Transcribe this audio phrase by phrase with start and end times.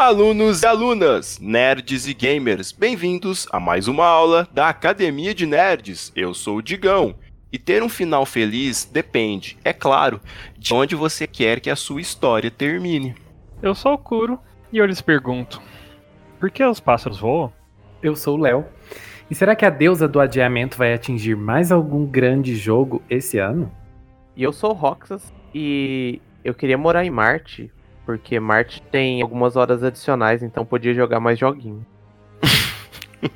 [0.00, 6.10] Alunos e alunas, nerds e gamers, bem-vindos a mais uma aula da Academia de Nerds.
[6.16, 7.14] Eu sou o Digão.
[7.52, 10.18] E ter um final feliz depende, é claro,
[10.56, 13.14] de onde você quer que a sua história termine.
[13.60, 14.40] Eu sou o Kuro
[14.72, 15.60] e eu lhes pergunto:
[16.38, 17.52] por que os pássaros voam?
[18.02, 18.64] Eu sou o Léo.
[19.30, 23.70] E será que a deusa do adiamento vai atingir mais algum grande jogo esse ano?
[24.34, 27.70] E eu sou o Roxas e eu queria morar em Marte,
[28.04, 31.84] porque Marte tem algumas horas adicionais, então podia jogar mais joguinho.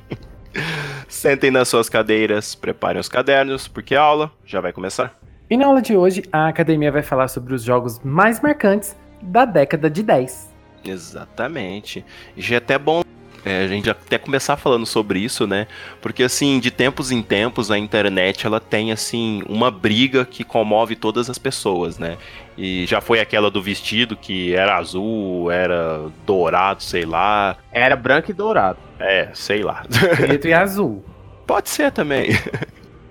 [1.07, 5.17] Sentem nas suas cadeiras, preparem os cadernos, porque a aula já vai começar.
[5.49, 9.45] E na aula de hoje, a academia vai falar sobre os jogos mais marcantes da
[9.45, 10.53] década de 10.
[10.83, 12.03] Exatamente.
[12.35, 13.03] Já é até bom
[13.45, 15.67] é, a gente até começar falando sobre isso, né?
[16.01, 20.95] Porque assim, de tempos em tempos a internet ela tem assim uma briga que comove
[20.95, 22.17] todas as pessoas, né?
[22.57, 27.57] E já foi aquela do vestido que era azul, era dourado, sei lá.
[27.71, 28.79] Era branco e dourado.
[28.99, 29.83] É, sei lá.
[30.15, 31.03] Preto e azul.
[31.45, 32.29] Pode ser também.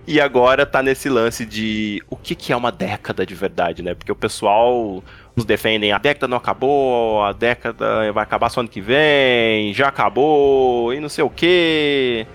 [0.07, 3.95] E agora tá nesse lance de o que, que é uma década de verdade, né?
[3.95, 5.03] Porque o pessoal
[5.35, 9.89] nos defendem a década não acabou, a década vai acabar só ano que vem, já
[9.89, 12.27] acabou e não sei o que.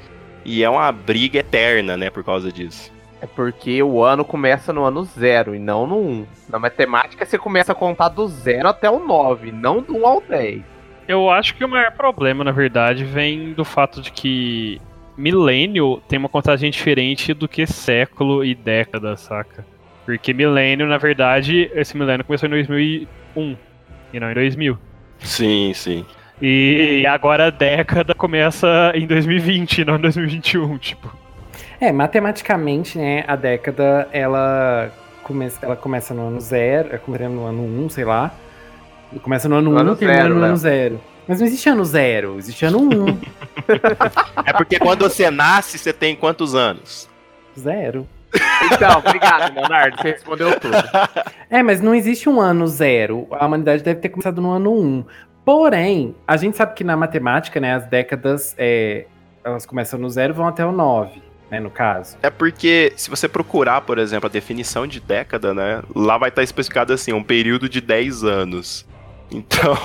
[0.44, 2.92] E é uma briga eterna, né, por causa disso.
[3.22, 6.10] É porque o ano começa no ano zero e não no 1.
[6.10, 6.28] Um.
[6.50, 10.22] Na matemática você começa a contar do zero até o 9, não do 1 ao
[10.22, 10.62] 10.
[11.08, 14.80] Eu acho que o maior problema, na verdade, vem do fato de que
[15.18, 19.66] milênio tem uma contagem diferente do que século e década, saca?
[20.06, 23.58] Porque milênio, na verdade, esse milênio começou em 2001
[24.14, 24.78] e não em 2000.
[25.20, 26.06] Sim, sim.
[26.42, 31.14] E agora a década começa em 2020, não em 2021, tipo.
[31.80, 34.92] É, matematicamente, né, a década, ela
[35.24, 38.32] começa, ela começa no ano zero, é, começa no ano 1, um, sei lá.
[39.22, 41.00] Começa no ano 1 um, e termina no ano zero.
[41.28, 42.82] Mas não existe ano zero, existe ano 1.
[42.82, 43.20] Um.
[44.46, 47.10] é porque quando você nasce, você tem quantos anos?
[47.58, 48.06] Zero.
[48.72, 49.98] Então, obrigado, Leonardo.
[49.98, 50.76] Você respondeu tudo.
[51.52, 53.26] É, mas não existe um ano zero.
[53.32, 54.80] A humanidade deve ter começado no ano 1.
[54.80, 55.06] Um.
[55.44, 59.08] Porém, a gente sabe que na matemática, né, as décadas, é,
[59.44, 61.29] elas começam no zero e vão até o 9.
[61.50, 62.18] Né, no caso.
[62.22, 66.44] É porque se você procurar, por exemplo, a definição de década, né, lá vai estar
[66.44, 68.88] especificado assim, um período de 10 anos.
[69.32, 69.78] Então,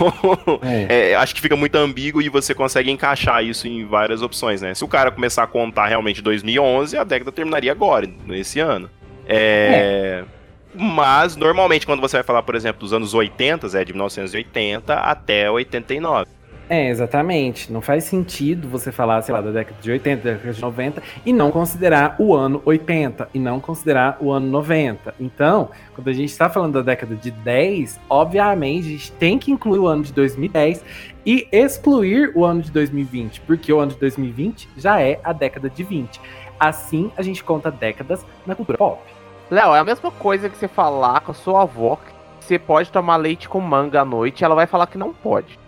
[0.63, 1.11] é.
[1.11, 4.73] É, acho que fica muito ambíguo e você consegue encaixar isso em várias opções, né?
[4.73, 8.89] Se o cara começar a contar realmente 2011, a década terminaria agora, nesse ano.
[9.29, 10.25] É...
[10.31, 10.45] é.
[10.75, 15.51] Mas, normalmente, quando você vai falar, por exemplo, dos anos 80, é de 1980 até
[15.51, 16.27] 89.
[16.69, 17.71] É, exatamente.
[17.73, 21.03] Não faz sentido você falar, sei lá, da década de 80, da década de 90
[21.27, 25.15] e não considerar o ano 80 e não considerar o ano 90.
[25.21, 29.53] Então, quando a gente está falando da década de 10, obviamente a gente tem que
[29.53, 30.83] incluir o ano de 2010
[31.27, 35.69] e excluir o ano de 2020, porque o ano de 2020 já é a década
[35.69, 36.21] de 20.
[36.59, 39.03] Assim, a gente conta décadas na cultura pop.
[39.51, 42.91] Léo, é a mesma coisa que você falar com a sua avó que você pode
[42.91, 45.59] tomar leite com manga à noite, ela vai falar que não pode.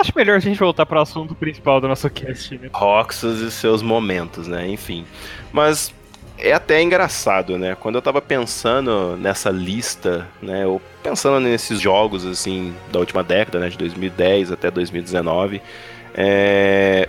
[0.00, 2.56] Acho melhor a gente voltar para o assunto principal do nosso cast.
[2.56, 2.70] Né?
[2.72, 4.66] Roxas e seus momentos, né?
[4.66, 5.04] Enfim.
[5.52, 5.92] Mas
[6.38, 7.76] é até engraçado, né?
[7.78, 10.66] Quando eu tava pensando nessa lista, né?
[10.66, 13.68] Ou pensando nesses jogos, assim, da última década, né?
[13.68, 15.60] De 2010 até 2019.
[16.14, 17.06] É,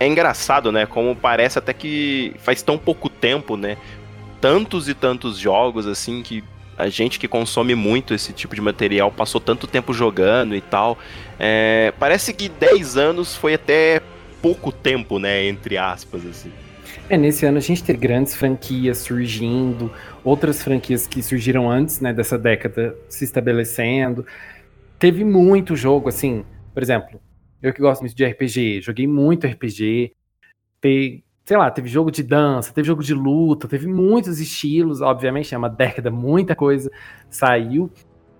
[0.00, 0.84] é engraçado, né?
[0.84, 3.76] Como parece até que faz tão pouco tempo, né?
[4.40, 6.42] Tantos e tantos jogos, assim, que
[6.76, 10.98] a gente que consome muito esse tipo de material passou tanto tempo jogando e tal.
[11.38, 14.00] É, parece que 10 anos foi até
[14.40, 15.44] pouco tempo, né?
[15.44, 16.50] Entre aspas, assim.
[17.08, 19.92] É, nesse ano a gente teve grandes franquias surgindo,
[20.24, 24.24] outras franquias que surgiram antes, né, dessa década se estabelecendo.
[24.98, 27.20] Teve muito jogo, assim, por exemplo,
[27.62, 30.12] eu que gosto muito de RPG, joguei muito RPG.
[30.80, 35.54] Tem, sei lá, teve jogo de dança, teve jogo de luta, teve muitos estilos, obviamente,
[35.54, 36.90] é uma década, muita coisa
[37.28, 37.90] saiu.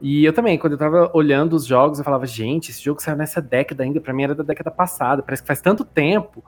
[0.00, 3.16] E eu também, quando eu tava olhando os jogos, eu falava, gente, esse jogo saiu
[3.16, 6.44] nessa década ainda, pra mim era da década passada, parece que faz tanto tempo.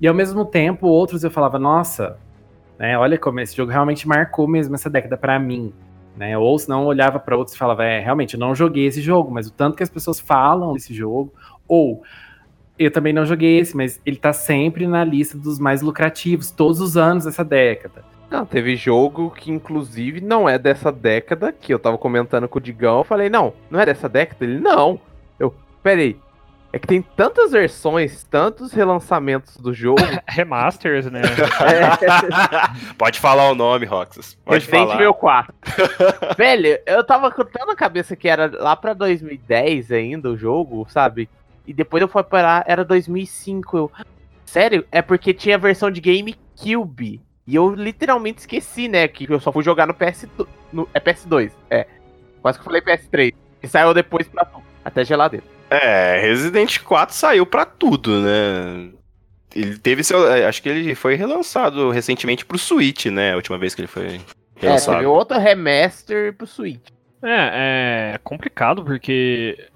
[0.00, 2.18] E ao mesmo tempo, outros eu falava, nossa,
[2.78, 5.72] né, olha como esse jogo realmente marcou mesmo essa década para mim.
[6.16, 6.36] Né?
[6.36, 9.30] Ou se não olhava para outros e falava, é, realmente, eu não joguei esse jogo,
[9.30, 11.32] mas o tanto que as pessoas falam desse jogo,
[11.68, 12.02] ou
[12.78, 16.80] eu também não joguei esse, mas ele tá sempre na lista dos mais lucrativos, todos
[16.80, 18.04] os anos dessa década.
[18.30, 22.62] Não, teve jogo que inclusive não é dessa década, que eu tava comentando com o
[22.62, 24.44] Digão, eu falei, não, não é dessa década?
[24.44, 25.00] Ele, não.
[25.38, 26.18] Eu, peraí,
[26.72, 30.02] é que tem tantas versões, tantos relançamentos do jogo.
[30.28, 31.22] Remasters, né?
[31.22, 32.92] é.
[32.98, 34.36] Pode falar o nome, Roxas.
[34.44, 35.54] Pode Resident Evil 4.
[36.36, 41.30] Velho, eu tava contando a cabeça que era lá pra 2010 ainda o jogo, sabe?
[41.66, 43.76] E depois eu fui parar, era 2005.
[43.76, 43.92] Eu,
[44.44, 44.84] sério?
[44.90, 47.20] É porque tinha a versão de GameCube.
[47.46, 49.06] E eu literalmente esqueci, né?
[49.06, 50.26] Que eu só fui jogar no PS.
[50.72, 51.86] No, é PS2, é.
[52.42, 53.32] Quase que eu falei PS3.
[53.60, 54.46] Que saiu depois pra
[54.84, 55.44] até geladeira.
[55.70, 58.90] É, Resident 4 saiu pra tudo, né?
[59.54, 60.30] Ele teve seu.
[60.30, 63.32] É, acho que ele foi relançado recentemente pro Switch, né?
[63.32, 64.20] A última vez que ele foi
[64.56, 64.92] relançado.
[64.92, 66.88] É, teve outro remaster pro Switch.
[67.22, 69.68] É, é complicado porque.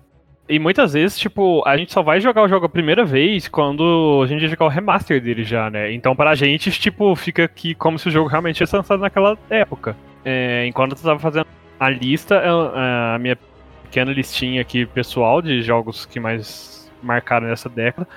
[0.51, 4.21] E muitas vezes, tipo, a gente só vai jogar o jogo a primeira vez quando
[4.25, 5.93] a gente jogar o remaster dele já, né?
[5.93, 9.97] Então pra gente, tipo, fica aqui como se o jogo realmente tivesse lançado naquela época.
[10.25, 11.47] É, enquanto eu tava fazendo
[11.79, 12.43] a lista,
[12.75, 13.39] a minha
[13.85, 18.09] pequena listinha aqui pessoal de jogos que mais marcaram nessa década.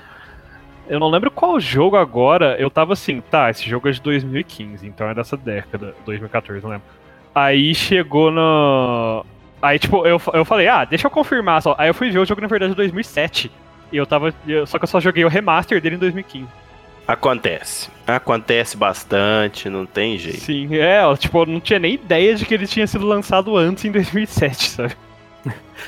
[0.88, 2.56] Eu não lembro qual jogo agora.
[2.60, 6.72] Eu tava assim, tá, esse jogo é de 2015, então é dessa década, 2014, não
[6.72, 6.88] lembro.
[7.36, 9.24] Aí chegou no.
[9.64, 11.74] Aí, tipo, eu, eu falei, ah, deixa eu confirmar só.
[11.78, 13.50] Aí eu fui ver o jogo, na verdade, de 2007.
[13.94, 14.34] E eu tava.
[14.68, 16.46] Só que eu só joguei o remaster dele em 2015.
[17.08, 17.90] Acontece.
[18.06, 20.42] Acontece bastante, não tem jeito.
[20.42, 23.86] Sim, é, tipo, eu não tinha nem ideia de que ele tinha sido lançado antes
[23.86, 24.96] em 2007, sabe?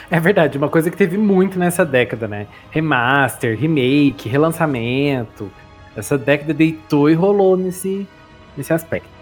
[0.10, 2.48] É verdade, uma coisa que teve muito nessa década, né?
[2.72, 5.52] Remaster, remake, relançamento.
[5.96, 8.08] Essa década deitou e rolou nesse,
[8.56, 9.15] nesse aspecto.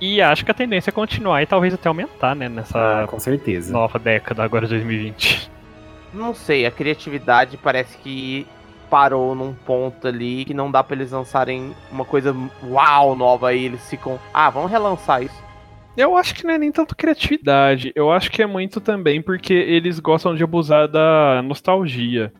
[0.00, 2.48] E acho que a tendência é continuar e talvez até aumentar, né?
[2.48, 3.72] Nessa ah, com certeza.
[3.72, 5.50] nova década, agora 2020.
[6.14, 8.46] Não sei, a criatividade parece que
[8.88, 13.66] parou num ponto ali que não dá para eles lançarem uma coisa uau nova aí.
[13.66, 15.50] Eles ficam, ah, vamos relançar isso.
[15.96, 17.92] Eu acho que não é nem tanto criatividade.
[17.94, 22.32] Eu acho que é muito também porque eles gostam de abusar da nostalgia.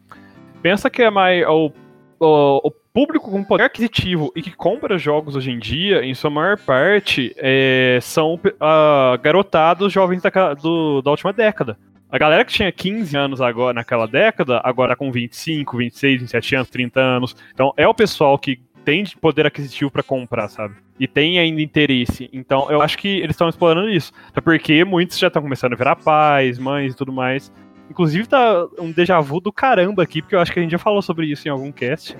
[0.63, 1.47] Pensa que é mais.
[1.47, 1.73] O,
[2.19, 6.31] o, o público com poder aquisitivo e que compra jogos hoje em dia, em sua
[6.31, 11.79] maior parte, é, são uh, garotados jovens da, do, da última década.
[12.11, 16.71] A galera que tinha 15 anos agora naquela década, agora com 25, 26, 27 anos,
[16.71, 17.37] 30 anos.
[17.55, 20.75] Então é o pessoal que tem poder aquisitivo para comprar, sabe?
[20.99, 22.29] E tem ainda interesse.
[22.33, 24.13] Então, eu acho que eles estão explorando isso.
[24.29, 27.53] Até porque muitos já estão começando a virar pais, mães e tudo mais.
[27.91, 30.79] Inclusive, tá um déjà vu do caramba aqui, porque eu acho que a gente já
[30.79, 32.17] falou sobre isso em algum cast.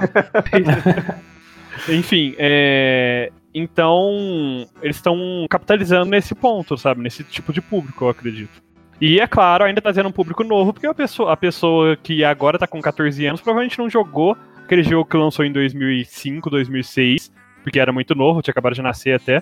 [1.89, 3.31] Enfim, é...
[3.55, 7.01] então eles estão capitalizando nesse ponto, sabe?
[7.01, 8.61] Nesse tipo de público, eu acredito.
[9.01, 12.59] E é claro, ainda trazendo um público novo, porque a pessoa, a pessoa que agora
[12.59, 17.33] tá com 14 anos provavelmente não jogou aquele jogo que lançou em 2005, 2006,
[17.63, 19.41] porque era muito novo, tinha acabado de nascer até,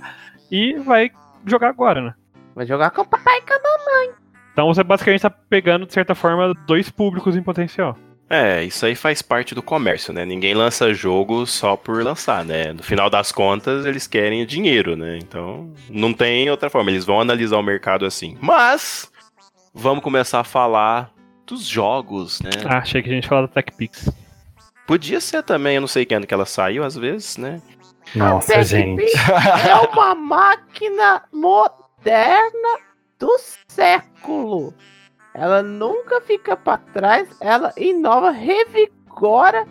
[0.50, 1.10] e vai
[1.44, 2.14] jogar agora, né?
[2.54, 4.27] Vai jogar com o papai e com a mamãe.
[4.58, 7.96] Então você basicamente tá pegando, de certa forma, dois públicos em potencial.
[8.28, 10.24] É, isso aí faz parte do comércio, né?
[10.24, 12.72] Ninguém lança jogo só por lançar, né?
[12.72, 15.16] No final das contas, eles querem dinheiro, né?
[15.16, 16.90] Então, não tem outra forma.
[16.90, 18.36] Eles vão analisar o mercado assim.
[18.40, 19.08] Mas,
[19.72, 21.12] vamos começar a falar
[21.46, 22.50] dos jogos, né?
[22.66, 24.10] Ah, achei que a gente falava da TechPix.
[24.88, 27.62] Podia ser também, eu não sei quando que ela saiu, às vezes, né?
[28.12, 29.04] Nossa, gente.
[29.68, 32.87] É uma máquina moderna
[33.18, 33.30] do
[33.66, 34.74] século.
[35.34, 39.66] Ela nunca fica para trás, ela inova, revigora.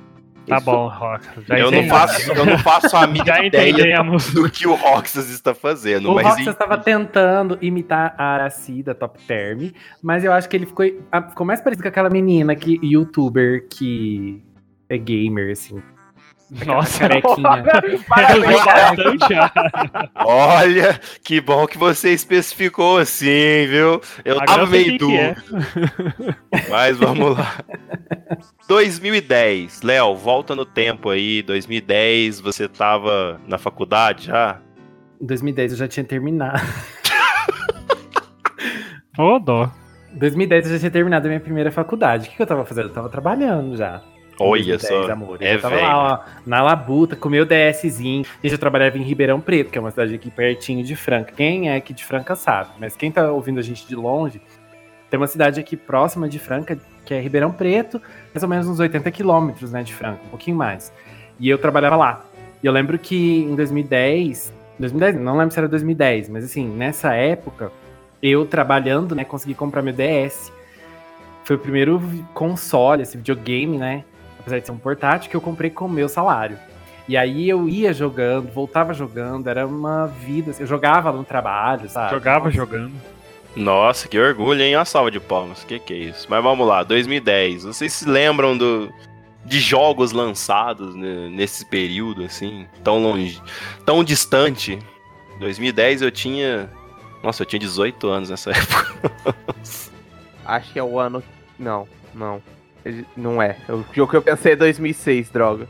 [0.48, 0.66] Tá Isso...
[0.66, 1.28] bom, Rox.
[1.50, 4.02] Eu não, faço, eu não faço a mínima ideia
[4.34, 6.10] do que o Roxas está fazendo.
[6.10, 10.56] O mas Roxas estava tentando imitar a Araci da Top Term, mas eu acho que
[10.56, 10.86] ele ficou,
[11.30, 14.42] ficou mais parecido com aquela menina que youtuber que
[14.88, 15.84] é gamer, assim.
[16.66, 17.64] Nossa, Carequinha.
[18.16, 20.10] reduziu bastante a...
[20.26, 24.02] Olha, que bom que você especificou assim, viu?
[24.24, 24.98] Eu Agora tava meio é.
[24.98, 25.36] duro.
[26.70, 27.56] Mas vamos lá.
[28.68, 29.82] 2010.
[29.82, 31.42] Léo, volta no tempo aí.
[31.42, 34.62] 2010, você tava na faculdade já?
[35.22, 36.62] Em 2010 eu já tinha terminado.
[39.18, 39.70] Ô, dó.
[40.14, 42.28] Em 2010 eu já tinha terminado a minha primeira faculdade.
[42.28, 42.88] O que, que eu tava fazendo?
[42.88, 44.02] Eu tava trabalhando já.
[44.40, 45.12] Olha 2010, só.
[45.12, 45.38] amor.
[45.42, 45.88] é tava velho.
[45.88, 48.24] lá, ó, na labuta, com o meu DSzinho.
[48.44, 51.34] Gente, eu trabalhava em Ribeirão Preto, que é uma cidade aqui pertinho de Franca.
[51.36, 54.42] Quem é aqui de Franca sabe, mas quem tá ouvindo a gente de longe,
[55.10, 58.02] tem uma cidade aqui próxima de Franca, que é Ribeirão Preto,
[58.34, 60.92] mais ou menos uns 80 quilômetros, né, de Franca, um pouquinho mais.
[61.40, 62.26] E eu trabalhava lá.
[62.62, 67.14] E eu lembro que em 2010, 2010, não lembro se era 2010, mas assim, nessa
[67.14, 67.72] época,
[68.22, 70.52] eu trabalhando, né, consegui comprar meu DS.
[71.44, 72.02] Foi o primeiro
[72.34, 74.04] console, esse videogame, né,
[74.48, 76.58] apesar de ser um portátil, que eu comprei com o meu salário.
[77.08, 80.52] E aí eu ia jogando, voltava jogando, era uma vida.
[80.52, 82.12] assim, Eu jogava no trabalho, sabe?
[82.12, 82.56] Jogava Nossa.
[82.58, 82.94] jogando.
[83.56, 84.76] Nossa, que orgulho, hein?
[84.76, 85.64] Uma salva de palmas.
[85.64, 86.28] Que que é isso?
[86.30, 87.64] Mas vamos lá, 2010.
[87.64, 88.92] Vocês se lembram do
[89.46, 93.42] de jogos lançados né, nesse período assim, tão longe,
[93.86, 94.78] tão distante?
[95.40, 96.70] 2010 eu tinha,
[97.24, 99.34] nossa, eu tinha 18 anos nessa época.
[100.46, 101.24] Acho que é o ano.
[101.58, 102.42] Não, não.
[103.16, 103.58] Não é.
[103.70, 105.68] O jogo que eu pensei é 2006, droga.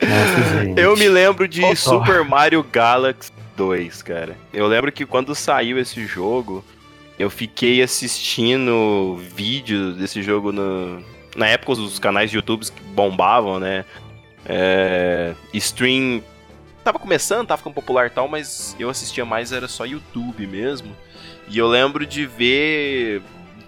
[0.00, 4.36] Nossa, eu me lembro de oh, Super Mario Galaxy 2, cara.
[4.52, 6.64] Eu lembro que quando saiu esse jogo,
[7.18, 11.02] eu fiquei assistindo vídeos desse jogo no...
[11.36, 13.84] na época os canais de YouTube que bombavam, né?
[14.44, 15.34] É...
[15.54, 16.22] Stream
[16.82, 20.94] tava começando, tava ficando popular e tal, mas eu assistia mais era só YouTube mesmo.
[21.48, 23.22] E eu lembro de ver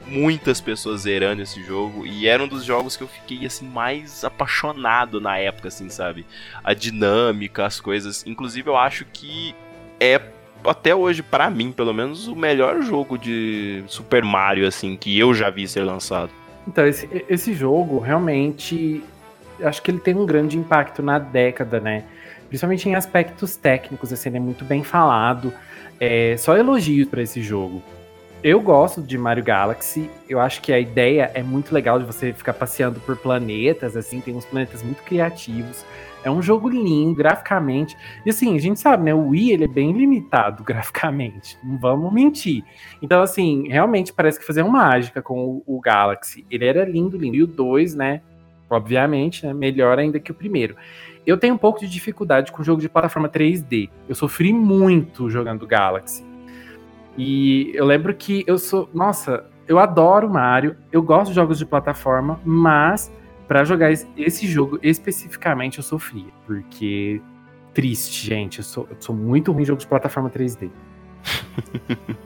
[0.06, 4.25] muitas pessoas zerando esse jogo e era um dos jogos que eu fiquei assim mais
[4.25, 6.26] apaixonado na época, assim, sabe?
[6.62, 8.25] A dinâmica, as coisas.
[8.26, 9.54] Inclusive eu acho que
[9.99, 10.20] é
[10.64, 15.34] até hoje para mim, pelo menos, o melhor jogo de Super Mario assim que eu
[15.34, 16.30] já vi ser lançado.
[16.66, 19.02] Então esse, esse jogo realmente
[19.62, 22.04] acho que ele tem um grande impacto na década, né?
[22.49, 25.52] Principalmente em aspectos técnicos, assim, ele é muito bem falado.
[26.00, 27.82] É, só elogios para esse jogo.
[28.44, 30.10] Eu gosto de Mario Galaxy.
[30.28, 34.20] Eu acho que a ideia é muito legal de você ficar passeando por planetas, assim,
[34.20, 35.82] tem uns planetas muito criativos.
[36.22, 37.96] É um jogo lindo, graficamente.
[38.22, 39.14] E assim, a gente sabe, né?
[39.14, 41.56] O Wii ele é bem limitado graficamente.
[41.64, 42.62] Não vamos mentir.
[43.00, 46.44] Então, assim, realmente parece que fazer uma mágica com o, o Galaxy.
[46.50, 47.36] Ele era lindo, lindo.
[47.36, 48.20] E o 2, né?
[48.68, 49.54] Obviamente, né?
[49.54, 50.76] Melhor ainda que o primeiro.
[51.26, 53.88] Eu tenho um pouco de dificuldade com jogo de plataforma 3D.
[54.06, 56.34] Eu sofri muito jogando Galaxy.
[57.16, 58.88] E eu lembro que eu sou.
[58.92, 63.11] Nossa, eu adoro Mario, eu gosto de jogos de plataforma, mas
[63.47, 66.33] para jogar esse jogo especificamente eu sofria.
[66.47, 67.21] Porque.
[67.73, 68.59] Triste, gente.
[68.59, 70.71] Eu sou, eu sou muito ruim em jogos de plataforma 3D.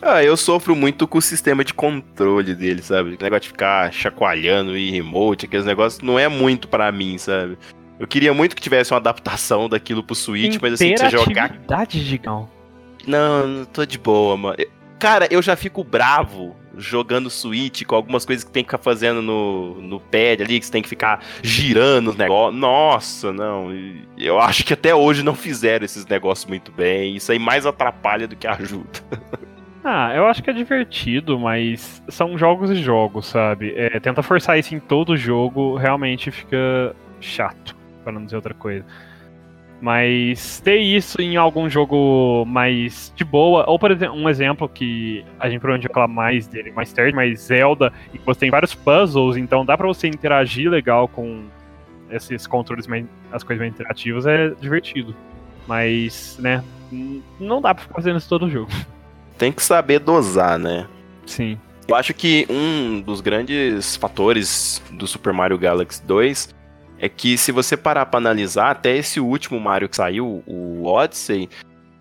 [0.00, 3.16] ah, eu sofro muito com o sistema de controle dele, sabe?
[3.16, 7.58] O negócio de ficar chacoalhando e remote, aqueles negócios, não é muito para mim, sabe?
[7.98, 11.58] Eu queria muito que tivesse uma adaptação daquilo pro Switch, mas assim, você jogar.
[11.90, 12.48] Gigão.
[13.06, 14.56] Não, não tô de boa, mano.
[14.98, 19.22] Cara, eu já fico bravo jogando Switch com algumas coisas que tem que ficar fazendo
[19.22, 22.58] no, no pad ali, que você tem que ficar girando os negócios.
[22.58, 23.68] Nossa, não.
[24.16, 27.16] Eu acho que até hoje não fizeram esses negócios muito bem.
[27.16, 29.00] Isso aí mais atrapalha do que ajuda.
[29.88, 33.72] Ah, eu acho que é divertido, mas são jogos e jogos, sabe?
[33.76, 38.84] É, tenta forçar isso em todo jogo, realmente fica chato, para não dizer outra coisa.
[39.86, 45.24] Mas ter isso em algum jogo mais de boa, ou por exemplo, um exemplo que
[45.38, 48.74] a gente provavelmente vai falar mais dele mais tarde, mas Zelda, e você tem vários
[48.74, 51.44] puzzles, então dá pra você interagir legal com
[52.10, 55.14] esses controles, mais, as coisas mais interativas, é divertido.
[55.68, 56.64] Mas, né,
[57.38, 58.72] não dá pra ficar fazendo isso todo jogo.
[59.38, 60.88] Tem que saber dosar, né?
[61.26, 61.60] Sim.
[61.86, 66.55] Eu acho que um dos grandes fatores do Super Mario Galaxy 2
[66.98, 71.48] é que se você parar para analisar, até esse último Mario que saiu, o Odyssey,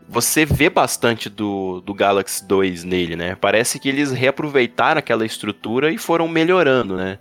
[0.07, 3.35] você vê bastante do, do Galaxy 2 nele, né?
[3.35, 7.17] Parece que eles reaproveitaram aquela estrutura e foram melhorando, né?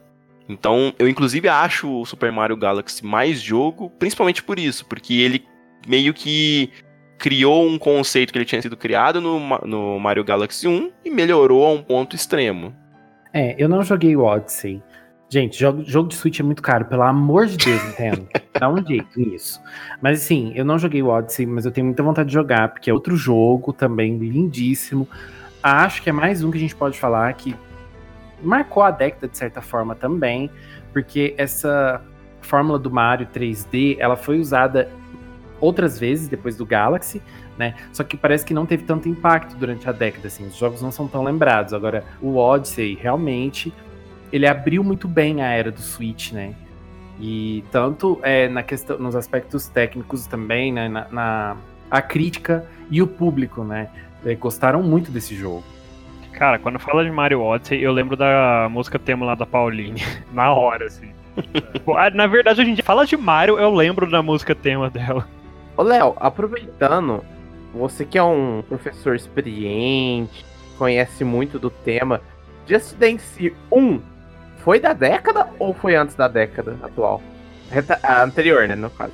[0.48, 5.44] Então, eu inclusive acho o Super Mario Galaxy mais jogo, principalmente por isso, porque ele
[5.86, 6.70] meio que
[7.18, 11.66] criou um conceito que ele tinha sido criado no, no Mario Galaxy 1 e melhorou
[11.66, 12.74] a um ponto extremo.
[13.32, 14.82] É, eu não joguei o Odyssey,
[15.34, 18.28] Gente, jogo, jogo de Switch é muito caro, pelo amor de Deus, Nintendo.
[18.56, 19.60] Dá um jeito nisso.
[20.00, 22.88] Mas assim, eu não joguei o Odyssey, mas eu tenho muita vontade de jogar, porque
[22.88, 25.08] é outro jogo também lindíssimo.
[25.60, 27.52] Acho que é mais um que a gente pode falar que
[28.44, 30.48] marcou a década de certa forma também,
[30.92, 32.00] porque essa
[32.40, 34.88] fórmula do Mario 3D, ela foi usada
[35.60, 37.20] outras vezes depois do Galaxy,
[37.58, 37.74] né?
[37.92, 40.92] Só que parece que não teve tanto impacto durante a década, assim, os jogos não
[40.92, 41.74] são tão lembrados.
[41.74, 43.74] Agora, o Odyssey realmente
[44.34, 46.56] ele abriu muito bem a era do Switch, né?
[47.20, 50.88] E tanto é, na questão, nos aspectos técnicos também, né?
[50.88, 51.56] Na, na
[51.88, 53.88] a crítica e o público, né?
[54.26, 55.62] É, gostaram muito desse jogo.
[56.32, 60.02] Cara, quando fala de Mario Odyssey, eu lembro da música tema lá da Pauline.
[60.34, 61.10] Na hora, assim.
[61.96, 65.28] Ah, na verdade, a gente fala de Mario, eu lembro da música tema dela.
[65.76, 67.24] Ô, Léo, aproveitando,
[67.72, 70.44] você que é um professor experiente,
[70.76, 72.20] conhece muito do tema,
[72.66, 74.13] Just Dance 1
[74.64, 77.22] foi da década ou foi antes da década atual?
[78.02, 79.12] A anterior, né, no caso.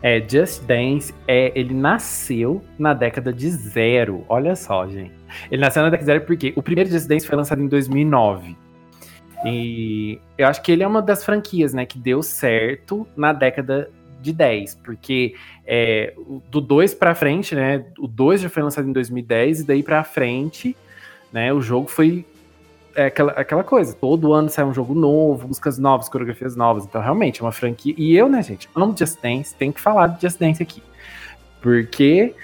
[0.00, 4.24] É, Just Dance, é, ele nasceu na década de zero.
[4.28, 5.14] Olha só, gente.
[5.50, 8.56] Ele nasceu na década de zero porque o primeiro Just Dance foi lançado em 2009.
[9.44, 13.90] E eu acho que ele é uma das franquias, né, que deu certo na década
[14.20, 15.34] de 10, porque
[15.66, 16.14] é,
[16.50, 20.02] do 2 para frente, né, o 2 já foi lançado em 2010 e daí para
[20.02, 20.74] frente,
[21.30, 22.24] né, o jogo foi
[22.94, 27.00] é aquela, aquela coisa, todo ano sai um jogo novo, músicas novas, coreografias novas, então
[27.00, 27.94] realmente é uma franquia.
[27.96, 30.82] E eu, né, gente, amo Just Dance, tem que falar de Just Dance aqui.
[31.60, 32.34] Porque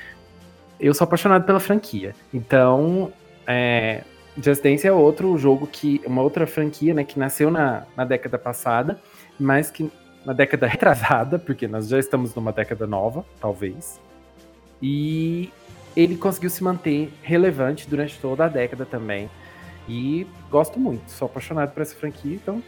[0.80, 2.14] eu sou apaixonado pela franquia.
[2.32, 3.12] Então,
[3.46, 4.02] é,
[4.42, 6.00] Just Dance é outro jogo que.
[6.06, 7.04] Uma outra franquia, né?
[7.04, 8.98] Que nasceu na, na década passada,
[9.38, 9.90] mas que
[10.24, 14.00] na década retrasada, porque nós já estamos numa década nova, talvez.
[14.82, 15.50] E
[15.94, 19.28] ele conseguiu se manter relevante durante toda a década também.
[19.90, 22.62] E gosto muito, sou apaixonado por essa franquia, então.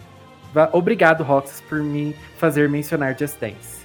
[0.73, 3.83] Obrigado, Roxas, por me fazer mencionar Just Dance.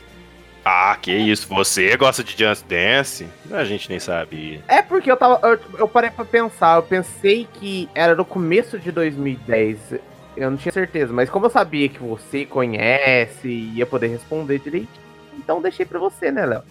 [0.66, 1.48] Ah, que isso.
[1.50, 3.28] Você gosta de Just Dance?
[3.52, 4.62] A gente nem sabe.
[4.68, 5.40] É porque eu tava.
[5.48, 6.78] Eu, eu, parei pra pensar.
[6.78, 9.94] Eu pensei que era no começo de 2010.
[10.36, 14.60] Eu não tinha certeza, mas como eu sabia que você conhece e ia poder responder
[14.60, 15.00] direito,
[15.38, 16.64] então deixei pra você, né, Léo?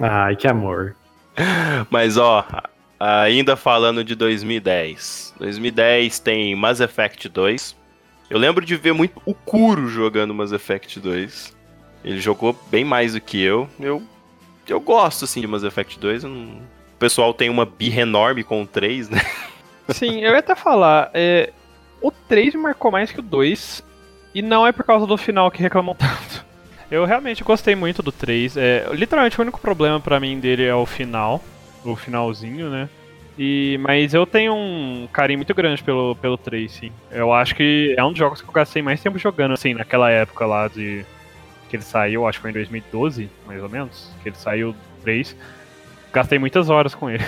[0.00, 0.96] Ai, que amor.
[1.90, 2.44] Mas ó,
[3.04, 5.34] ainda falando de 2010.
[5.38, 7.76] 2010 tem Mass Effect 2.
[8.30, 11.54] Eu lembro de ver muito o Kuro jogando Mass Effect 2.
[12.04, 13.68] Ele jogou bem mais do que eu.
[13.78, 14.02] Eu,
[14.66, 16.24] eu gosto, assim, de Mass Effect 2.
[16.24, 16.32] Não...
[16.32, 19.20] O pessoal tem uma birra enorme com o 3, né?
[19.90, 21.10] Sim, eu ia até falar.
[21.12, 21.52] É,
[22.00, 23.82] o 3 marcou mais que o 2.
[24.34, 26.44] E não é por causa do final que reclamam tanto.
[26.90, 28.56] Eu realmente gostei muito do 3.
[28.56, 31.42] É, literalmente o único problema para mim dele é o final.
[31.84, 32.88] O finalzinho, né?
[33.38, 36.92] E, mas eu tenho um carinho muito grande pelo, pelo 3, sim.
[37.10, 40.10] Eu acho que é um dos jogos que eu gastei mais tempo jogando, assim, naquela
[40.10, 41.04] época lá de
[41.68, 45.36] que ele saiu, acho que foi em 2012, mais ou menos, que ele saiu 3.
[46.12, 47.24] Gastei muitas horas com ele.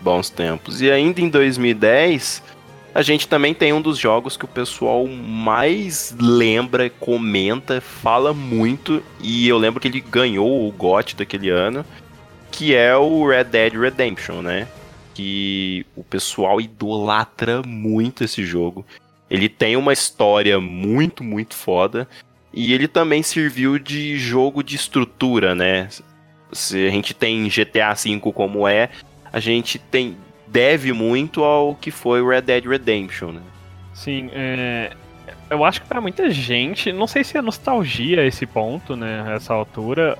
[0.00, 0.80] Bons tempos.
[0.80, 2.42] E ainda em 2010,
[2.94, 9.02] a gente também tem um dos jogos que o pessoal mais lembra, comenta, fala muito,
[9.20, 11.84] e eu lembro que ele ganhou o GOT daquele ano,
[12.54, 14.68] que é o Red Dead Redemption, né?
[15.12, 18.86] Que o pessoal idolatra muito esse jogo.
[19.28, 22.08] Ele tem uma história muito, muito foda.
[22.52, 25.88] E ele também serviu de jogo de estrutura, né?
[26.52, 28.88] Se a gente tem GTA V como é,
[29.32, 33.42] a gente tem deve muito ao que foi Red Dead Redemption, né?
[33.92, 34.92] Sim, é,
[35.50, 39.52] eu acho que para muita gente, não sei se é nostalgia esse ponto, né, essa
[39.52, 40.16] altura,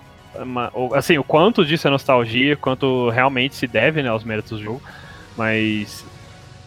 [0.94, 4.82] assim, o quanto disso é nostalgia, quanto realmente se deve, né, aos méritos do jogo,
[5.36, 6.04] mas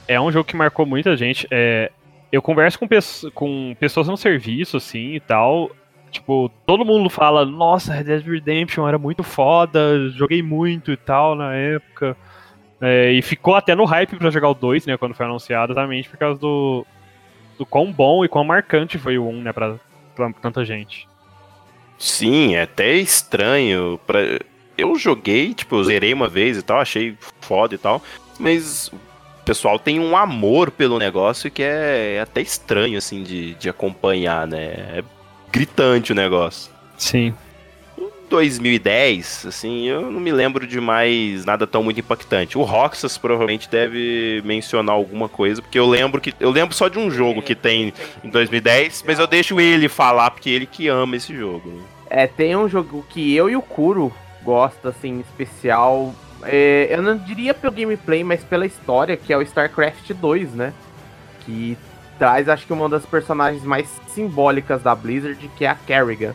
[0.08, 1.48] é um jogo que marcou muita gente.
[1.52, 1.92] É,
[2.32, 2.88] eu converso com,
[3.34, 5.72] com pessoas no serviço, assim, e tal.
[6.10, 11.36] Tipo, todo mundo fala, nossa, Red Dead Redemption era muito foda, joguei muito e tal
[11.36, 12.16] na época.
[12.80, 16.08] É, e ficou até no hype para jogar o 2, né, quando foi anunciado, exatamente
[16.08, 16.86] por causa do,
[17.58, 19.76] do quão bom e quão marcante foi o 1, né, pra,
[20.16, 21.07] pra tanta gente.
[21.98, 24.00] Sim, é até estranho.
[24.06, 24.20] Pra...
[24.78, 28.02] Eu joguei, tipo, zerei uma vez e tal, achei foda e tal,
[28.40, 28.92] mas
[29.48, 34.66] pessoal tem um amor pelo negócio que é, até estranho, assim, de, de acompanhar, né?
[34.98, 35.04] É
[35.50, 36.70] gritante o negócio.
[36.98, 37.34] Sim.
[38.28, 42.58] Em 2010, assim, eu não me lembro de mais nada tão muito impactante.
[42.58, 47.00] O Roxas provavelmente deve mencionar alguma coisa, porque eu lembro que eu lembro só de
[47.00, 51.16] um jogo que tem em 2010, mas eu deixo ele falar porque ele que ama
[51.16, 51.70] esse jogo.
[51.70, 51.82] Né?
[52.10, 54.14] É, tem um jogo que eu e o Kuro
[54.44, 56.14] gosta assim especial
[56.44, 60.74] é, eu não diria pelo gameplay, mas pela história, que é o StarCraft 2, né?
[61.46, 61.78] Que
[62.20, 66.34] traz, acho que, uma das personagens mais simbólicas da Blizzard, que é a Kerrigan.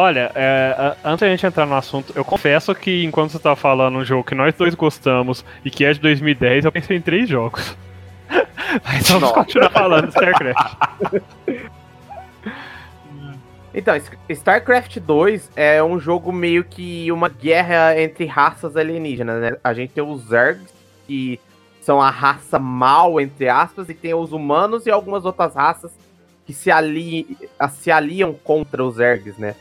[0.00, 3.98] Olha, é, antes da gente entrar no assunto, eu confesso que enquanto você tá falando
[3.98, 7.28] um jogo que nós dois gostamos e que é de 2010, eu pensei em três
[7.28, 7.76] jogos.
[8.84, 9.34] Mas vamos Nossa.
[9.34, 10.76] continuar falando StarCraft.
[13.74, 13.94] Então,
[14.28, 19.56] StarCraft 2 é um jogo meio que uma guerra entre raças alienígenas, né?
[19.64, 20.72] A gente tem os Zergs,
[21.08, 21.40] que
[21.80, 25.90] são a raça mal, entre aspas, e tem os humanos e algumas outras raças
[26.46, 27.36] que se, ali,
[27.72, 29.56] se aliam contra os Zergs, né?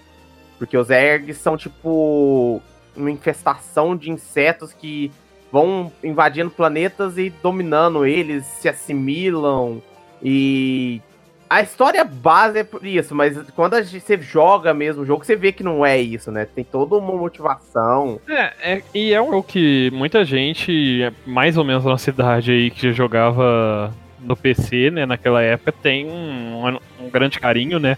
[0.57, 2.61] Porque os Zergs são tipo
[2.95, 5.11] uma infestação de insetos que
[5.51, 9.81] vão invadindo planetas e dominando eles, se assimilam
[10.21, 11.01] e
[11.49, 15.35] a história base é por isso, mas quando gente, você joga mesmo o jogo, você
[15.35, 16.45] vê que não é isso, né?
[16.45, 18.19] Tem toda uma motivação.
[18.27, 22.91] É, é e é jogo que muita gente, mais ou menos na cidade aí, que
[22.91, 27.97] jogava no PC, né, naquela época, tem um, um grande carinho, né?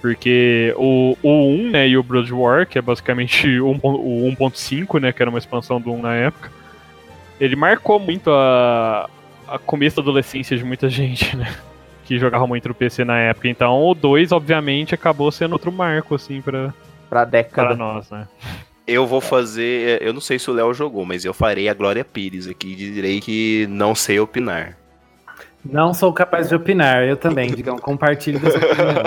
[0.00, 5.12] Porque o, o 1, né, e o Blood War, que é basicamente o 1.5, né,
[5.12, 6.50] que era uma expansão do 1 na época,
[7.38, 9.08] ele marcou muito a,
[9.46, 11.54] a começo da adolescência de muita gente, né?
[12.10, 13.46] que jogava muito no PC na época.
[13.46, 16.74] Então o 2, obviamente, acabou sendo outro marco, assim, pra,
[17.08, 17.68] pra década.
[17.68, 18.26] Pra nós, né?
[18.84, 20.02] Eu vou fazer.
[20.02, 22.74] Eu não sei se o Léo jogou, mas eu farei a Glória Pires aqui e
[22.74, 24.76] direi que não sei opinar.
[25.64, 29.04] Não sou capaz de opinar, eu também, digam, compartilhe dessa opinião.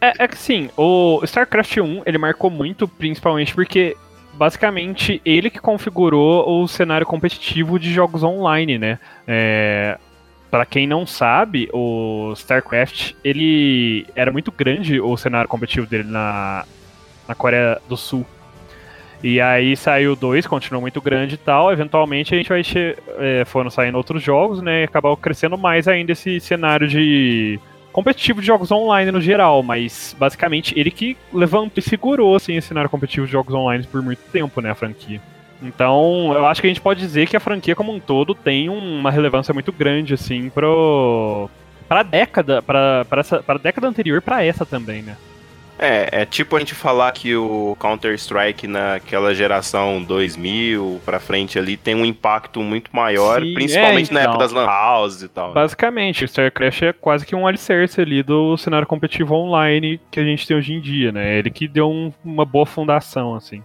[0.00, 3.96] É, é que sim, o StarCraft 1 ele marcou muito, principalmente porque
[4.34, 8.98] basicamente ele que configurou o cenário competitivo de jogos online, né?
[9.26, 9.98] É,
[10.50, 16.64] Para quem não sabe, o StarCraft, ele era muito grande o cenário competitivo dele na,
[17.26, 18.26] na Coreia do Sul.
[19.22, 21.72] E aí saiu dois, continuou muito grande e tal.
[21.72, 22.62] Eventualmente a gente vai
[23.18, 24.82] é, foram saindo outros jogos, né?
[24.82, 27.58] E acabou crescendo mais ainda esse cenário de
[27.96, 32.68] competitivo de jogos online no geral, mas basicamente ele que levantou e segurou assim, esse
[32.68, 35.18] cenário competitivo de jogos online por muito tempo, né, a franquia.
[35.62, 38.68] Então, eu acho que a gente pode dizer que a franquia como um todo tem
[38.68, 41.48] uma relevância muito grande assim pro
[41.88, 45.16] para a década, para essa para a década anterior para essa também, né?
[45.78, 51.76] É, é tipo a gente falar que o Counter-Strike naquela geração 2000 pra frente ali
[51.76, 55.28] tem um impacto muito maior, Sim, principalmente é, então, na época das lan houses e
[55.28, 55.48] tal.
[55.48, 55.54] Né?
[55.54, 60.24] Basicamente, o StarCraft é quase que um alicerce ali do cenário competitivo online que a
[60.24, 61.38] gente tem hoje em dia, né?
[61.38, 63.62] Ele que deu um, uma boa fundação, assim.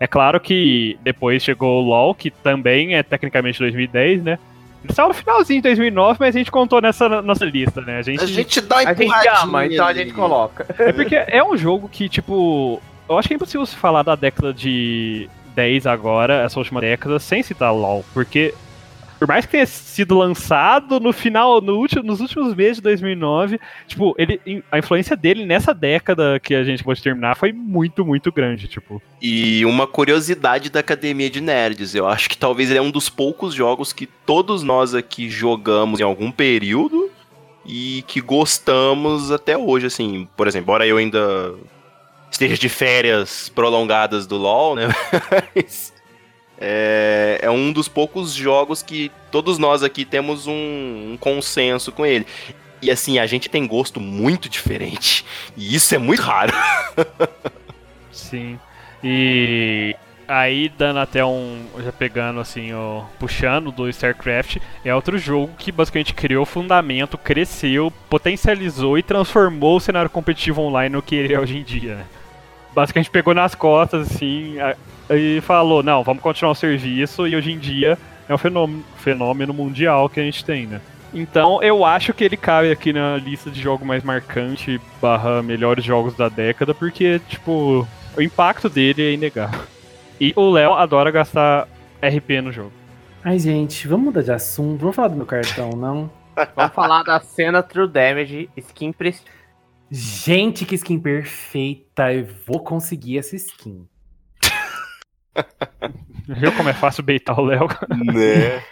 [0.00, 4.38] É claro que depois chegou o LoL, que também é tecnicamente 2010, né?
[4.84, 7.98] Ele saiu no finalzinho de 2009, mas a gente contou nessa nossa lista, né?
[7.98, 10.66] A gente, a gente dá A gente ama, então a gente coloca.
[10.78, 12.80] É porque é um jogo que, tipo...
[13.08, 17.18] Eu acho que é impossível se falar da década de 10 agora, essa última década,
[17.18, 18.54] sem citar LoL, porque
[19.22, 23.60] por mais que tenha sido lançado no final, no último, nos últimos meses de 2009,
[23.86, 28.32] tipo, ele, a influência dele nessa década que a gente pode terminar foi muito, muito
[28.32, 29.00] grande, tipo.
[29.20, 33.08] E uma curiosidade da Academia de Nerds, eu acho que talvez ele é um dos
[33.08, 37.08] poucos jogos que todos nós aqui jogamos em algum período
[37.64, 41.54] e que gostamos até hoje, assim, por exemplo, embora eu ainda
[42.28, 44.88] esteja de férias prolongadas do LoL, né?
[45.54, 45.91] Mas
[46.64, 52.06] é, é, um dos poucos jogos que todos nós aqui temos um, um, consenso com
[52.06, 52.24] ele.
[52.80, 55.24] E assim, a gente tem gosto muito diferente.
[55.56, 56.52] E isso é muito raro.
[58.12, 58.60] Sim.
[59.02, 59.96] E
[60.28, 61.66] aí, dando até um.
[61.82, 67.92] Já pegando assim, ó, puxando do StarCraft, é outro jogo que basicamente criou fundamento, cresceu,
[68.08, 72.04] potencializou e transformou o cenário competitivo online no que ele é hoje em dia, né?
[72.72, 74.56] Basicamente pegou nas costas, assim,
[75.16, 77.98] e falou, não, vamos continuar o serviço, e hoje em dia
[78.28, 80.80] é um fenômeno, fenômeno mundial que a gente tem, né?
[81.14, 85.84] Então eu acho que ele cabe aqui na lista de jogo mais marcante barra melhores
[85.84, 89.60] jogos da década, porque, tipo, o impacto dele é inegável.
[90.20, 91.68] E o Léo adora gastar
[92.02, 92.72] RP no jogo.
[93.24, 94.80] Ai, gente, vamos mudar de assunto.
[94.80, 96.10] Vamos falar do meu cartão, não?
[96.56, 99.32] vamos falar da cena True Damage, skin prestígio.
[99.90, 102.12] Gente, que skin perfeita!
[102.12, 103.86] Eu vou conseguir essa skin.
[106.28, 107.68] Viu como é fácil beitar o Léo?
[107.88, 108.62] Né?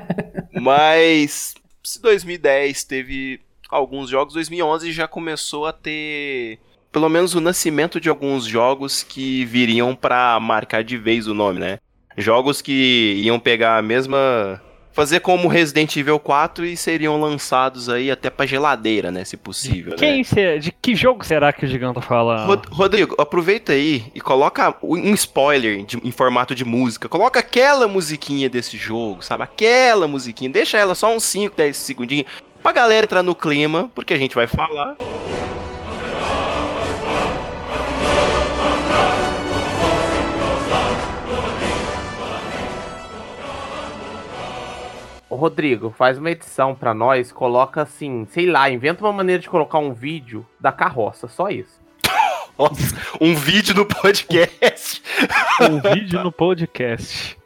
[0.60, 6.58] Mas se 2010 teve alguns jogos, 2011 já começou a ter
[6.92, 11.60] pelo menos o nascimento de alguns jogos que viriam para marcar de vez o nome,
[11.60, 11.78] né?
[12.16, 14.60] Jogos que iam pegar a mesma
[15.00, 19.24] fazer como Resident Evil 4 e seriam lançados aí até pra geladeira, né?
[19.24, 19.96] Se possível.
[19.96, 20.24] Quem né?
[20.24, 22.46] se, de que jogo será que o Gigante tá falando?
[22.46, 27.08] Rod Rodrigo, aproveita aí e coloca um spoiler de, em formato de música.
[27.08, 29.42] Coloca aquela musiquinha desse jogo, sabe?
[29.42, 30.50] Aquela musiquinha.
[30.50, 32.26] Deixa ela só uns 5, 10 segundinhos
[32.62, 34.98] pra galera entrar no clima, porque a gente vai falar.
[45.30, 49.48] Ô, Rodrigo, faz uma edição para nós, coloca assim, sei lá, inventa uma maneira de
[49.48, 51.80] colocar um vídeo da carroça, só isso.
[52.58, 55.00] Nossa, um vídeo no podcast.
[55.60, 57.38] um vídeo no podcast.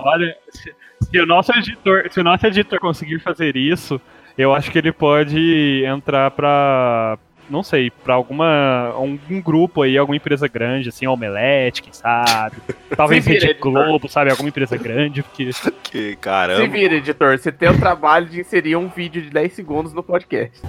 [0.00, 4.00] Olha, se, se, o nosso editor, se o nosso editor conseguir fazer isso,
[4.36, 7.18] eu acho que ele pode entrar para
[7.50, 8.92] não sei, pra alguma.
[8.94, 12.56] algum grupo aí, alguma empresa grande, assim, Omelete, quem sabe.
[12.96, 14.30] Talvez Rede Globo, sabe?
[14.30, 15.50] Alguma empresa grande, porque.
[15.84, 16.62] Que caramba.
[16.62, 20.02] Se vira, editor, você tem o trabalho de inserir um vídeo de 10 segundos no
[20.02, 20.60] podcast.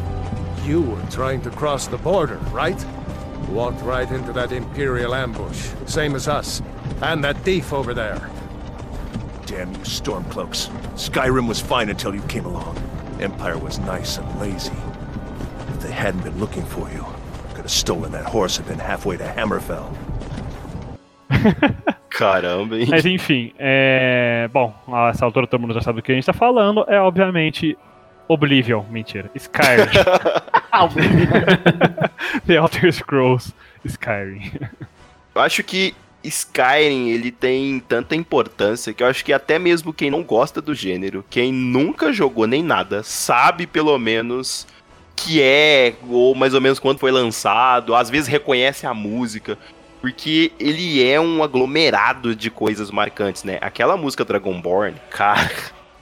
[0.66, 2.78] You were trying to cross the border, right?
[3.52, 6.62] Walked right into that Imperial ambush, same as us.
[7.02, 8.30] And that thief over there.
[9.46, 10.70] Damn you, Stormcloaks.
[10.96, 12.78] Skyrim was fine until you came along.
[13.20, 14.72] Empire was nice and lazy.
[15.80, 17.06] If they hadn't been looking for you,
[17.54, 19.90] could have stolen that horse and been halfway to Hammerfell.
[22.10, 22.88] Caramba, hein?
[22.90, 24.50] Mas enfim, é...
[24.52, 26.84] bom, a essa altura todo mundo já sabe do que a gente tá falando.
[26.90, 27.78] É obviamente
[28.28, 29.32] Oblivion, mentira.
[29.34, 29.88] Skyrim.
[32.46, 33.54] The Elder Scrolls
[33.86, 34.52] Skyrim.
[35.34, 40.12] Eu acho que Skyrim ele tem tanta importância que eu acho que até mesmo quem
[40.12, 44.68] não gosta do gênero, quem nunca jogou nem nada, sabe pelo menos
[45.24, 49.58] que é, ou mais ou menos quando foi lançado, às vezes reconhece a música,
[50.02, 53.58] porque ele é um aglomerado de coisas marcantes, né?
[53.62, 55.50] Aquela música Dragonborn, cara,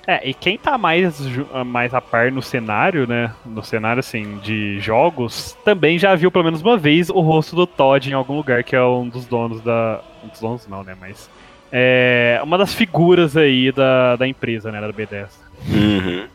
[0.10, 1.19] É, e quem tá mais,
[1.65, 3.30] mais a par no cenário, né?
[3.45, 7.67] No cenário, assim, de jogos, também já viu pelo menos uma vez o rosto do
[7.67, 9.99] Todd em algum lugar, que é um dos donos da.
[10.23, 10.95] Um dos donos não, né?
[10.97, 11.30] Mas.
[11.69, 14.80] É uma das figuras aí da, da empresa, né?
[14.80, 15.45] Da Bethesda.
[15.67, 16.25] Uhum.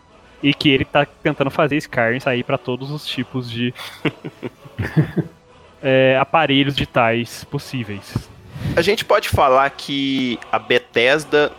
[0.42, 3.72] E que ele tá tentando fazer Skyrim sair para todos os tipos de
[5.82, 8.30] é, aparelhos digitais possíveis.
[8.76, 11.52] A gente pode falar que a Bethesda.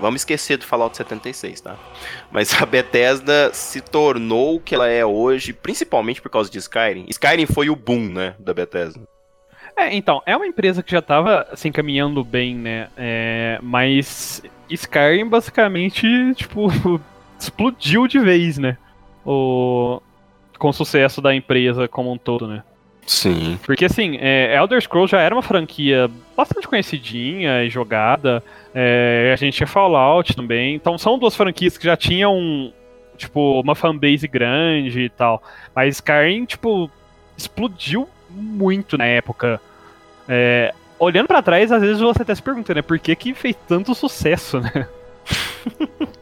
[0.00, 1.76] Vamos esquecer do Fallout 76, tá?
[2.32, 7.04] Mas a Bethesda se tornou o que ela é hoje, principalmente por causa de Skyrim.
[7.10, 9.06] Skyrim foi o boom, né, da Bethesda.
[9.76, 12.88] É, então, é uma empresa que já estava se encaminhando bem, né?
[12.96, 16.68] É, mas Skyrim basicamente, tipo,
[17.44, 18.76] explodiu de vez, né?
[19.24, 20.00] O,
[20.58, 22.62] com o sucesso da empresa como um todo, né?
[23.06, 23.58] Sim.
[23.64, 28.42] Porque assim, é, Elder Scrolls já era uma franquia bastante conhecidinha e jogada.
[28.74, 30.74] É, a gente tinha Fallout também.
[30.74, 32.72] Então são duas franquias que já tinham,
[33.16, 35.42] tipo, uma fanbase grande e tal.
[35.74, 36.90] Mas Skyrim, tipo,
[37.36, 39.60] explodiu muito na época.
[40.26, 42.82] É, olhando para trás, às vezes você até se pergunta, né?
[42.82, 44.88] Por que, que fez tanto sucesso, né?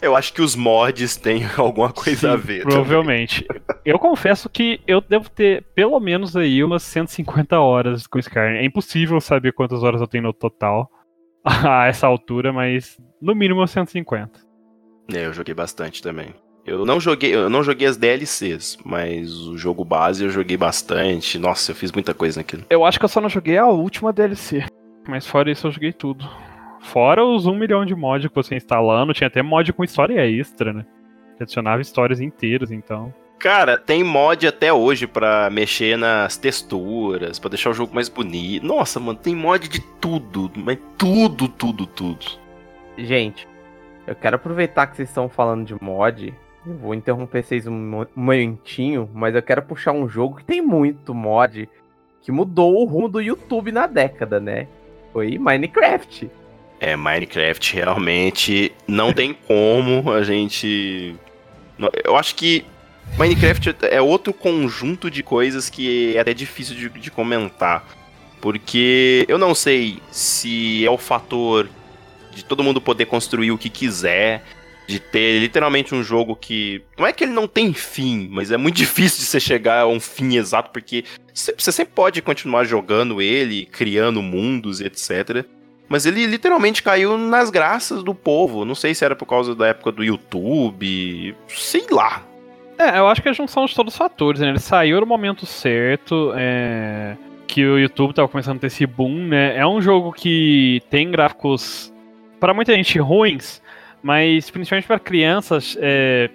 [0.00, 2.62] Eu acho que os mods têm alguma coisa Sim, a ver.
[2.62, 3.46] Provavelmente.
[3.84, 8.58] eu confesso que eu devo ter pelo menos aí umas 150 horas com Skyrim.
[8.58, 10.90] É impossível saber quantas horas eu tenho no total
[11.44, 14.40] a essa altura, mas no mínimo 150.
[15.12, 16.34] É, eu joguei bastante também.
[16.66, 21.38] Eu não joguei, eu não joguei as DLCs, mas o jogo base eu joguei bastante.
[21.38, 22.64] Nossa, eu fiz muita coisa naquilo.
[22.70, 24.64] Eu acho que eu só não joguei a última DLC.
[25.06, 26.26] Mas fora isso eu joguei tudo.
[26.84, 30.72] Fora os um milhão de mods que você instalando, tinha até mod com história extra,
[30.72, 30.84] né?
[31.36, 33.12] Que adicionava histórias inteiras, então.
[33.38, 38.64] Cara, tem mod até hoje pra mexer nas texturas, pra deixar o jogo mais bonito.
[38.64, 42.24] Nossa, mano, tem mod de tudo, mas tudo, tudo, tudo.
[42.98, 43.48] Gente,
[44.06, 46.34] eu quero aproveitar que vocês estão falando de mod.
[46.66, 51.14] Eu vou interromper vocês um momentinho, mas eu quero puxar um jogo que tem muito
[51.14, 51.68] mod
[52.20, 54.68] que mudou o rumo do YouTube na década, né?
[55.12, 56.30] Foi Minecraft.
[56.80, 61.14] É, Minecraft realmente não tem como a gente.
[62.04, 62.64] Eu acho que
[63.18, 67.86] Minecraft é outro conjunto de coisas que é até difícil de, de comentar.
[68.40, 71.68] Porque eu não sei se é o fator
[72.34, 74.44] de todo mundo poder construir o que quiser,
[74.86, 76.82] de ter literalmente um jogo que.
[76.98, 79.86] Não é que ele não tem fim, mas é muito difícil de você chegar a
[79.86, 85.44] um fim exato, porque você sempre pode continuar jogando ele, criando mundos, etc.
[85.88, 88.64] Mas ele literalmente caiu nas graças do povo.
[88.64, 91.36] Não sei se era por causa da época do YouTube.
[91.48, 92.22] Sei lá.
[92.78, 94.48] É, eu acho que a junção de todos os fatores, né?
[94.48, 96.32] Ele saiu no momento certo.
[96.36, 97.16] É...
[97.46, 99.56] Que o YouTube tava começando a ter esse boom, né?
[99.56, 101.92] É um jogo que tem gráficos,
[102.40, 103.62] para muita gente, ruins,
[104.02, 106.30] mas principalmente para crianças, é,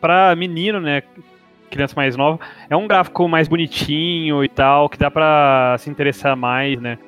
[0.00, 1.02] para menino, né?
[1.70, 6.34] Criança mais nova, é um gráfico mais bonitinho e tal, que dá para se interessar
[6.34, 6.98] mais, né?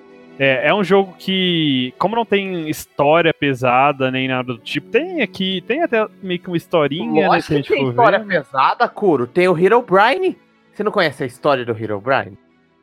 [0.42, 5.20] É, é um jogo que, como não tem história pesada nem nada do tipo, tem
[5.20, 7.62] aqui, tem até meio que uma historinha, Lógico né?
[7.62, 8.26] que tem história ver.
[8.26, 9.26] pesada, Curo.
[9.26, 10.34] Tem o Hero Brian.
[10.72, 12.32] Você não conhece a história do Hero Brian?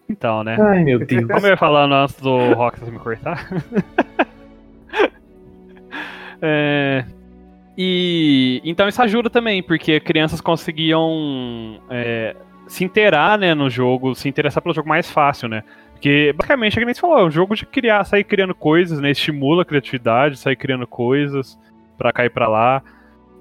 [0.08, 0.56] Então, né?
[0.62, 1.26] Ai, meu Deus.
[1.26, 3.50] Como eu ia falando antes do Roxas me cortar.
[6.40, 7.06] é,
[7.76, 12.36] e então isso ajuda também, porque crianças conseguiam é,
[12.68, 15.64] se inteirar né, no jogo, se interessar pelo jogo mais fácil, né?
[15.98, 19.00] Porque, basicamente, é que nem você falou, é um jogo de criar, sair criando coisas,
[19.00, 19.10] né?
[19.10, 21.58] Estimula a criatividade, sair criando coisas
[21.98, 22.84] pra cá e pra lá.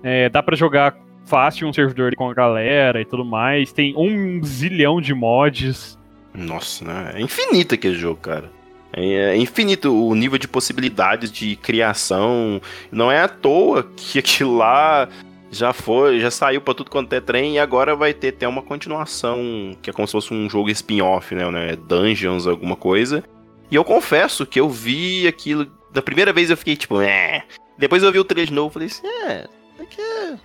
[0.02, 3.72] É, dá para jogar fácil um servidor com a galera e tudo mais.
[3.72, 5.98] Tem um zilhão de mods.
[6.32, 7.12] Nossa, né?
[7.16, 8.50] É infinito aquele jogo, cara.
[8.90, 12.58] É, é infinito o nível de possibilidades de criação.
[12.90, 15.10] Não é à toa que aquilo lá
[15.56, 18.62] já foi, já saiu para tudo quanto é trem e agora vai ter até uma
[18.62, 23.24] continuação, que é como se fosse um jogo spin-off, né, né, Dungeons, alguma coisa.
[23.70, 27.44] E eu confesso que eu vi aquilo, da primeira vez eu fiquei tipo, é.
[27.76, 29.46] Depois eu vi o 3 de novo, falei assim, é,
[29.80, 30.36] é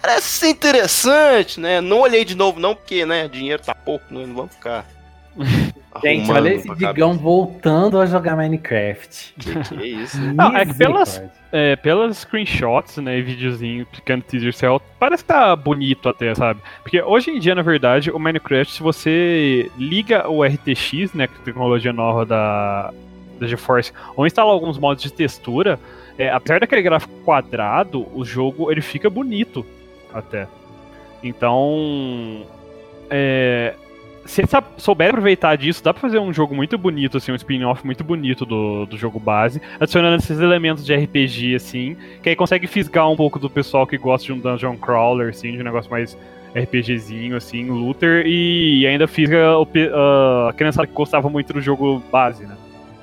[0.00, 1.80] parece ser interessante, né?
[1.80, 4.86] Não olhei de novo não, porque, né, dinheiro tá pouco, né, não vamos ficar
[6.00, 7.22] Gente, olha esse Digão cabeça.
[7.22, 9.34] voltando a jogar Minecraft.
[9.42, 10.20] Que, que é isso?
[10.34, 15.28] Não, é que pelas, é, pelas screenshots, né, e videozinho, pequeno teaser cell, parece que
[15.28, 16.60] tá bonito até, sabe?
[16.82, 21.34] Porque hoje em dia, na verdade, o Minecraft, se você liga o RTX, né, que
[21.34, 22.92] é a tecnologia nova da,
[23.38, 25.78] da GeForce, ou instala alguns modos de textura,
[26.16, 29.64] é, apesar daquele gráfico quadrado, o jogo, ele fica bonito
[30.12, 30.46] até.
[31.22, 32.44] Então,
[33.10, 33.74] é,
[34.24, 37.84] se eles souberem aproveitar disso, dá pra fazer um jogo muito bonito, assim, um spin-off
[37.84, 42.66] muito bonito do, do jogo base, adicionando esses elementos de RPG, assim, que aí consegue
[42.66, 45.90] fisgar um pouco do pessoal que gosta de um dungeon crawler, assim, de um negócio
[45.90, 46.16] mais
[46.54, 52.02] RPGzinho, assim, looter, e ainda fisga o, uh, a criançada que gostava muito do jogo
[52.10, 52.56] base, né?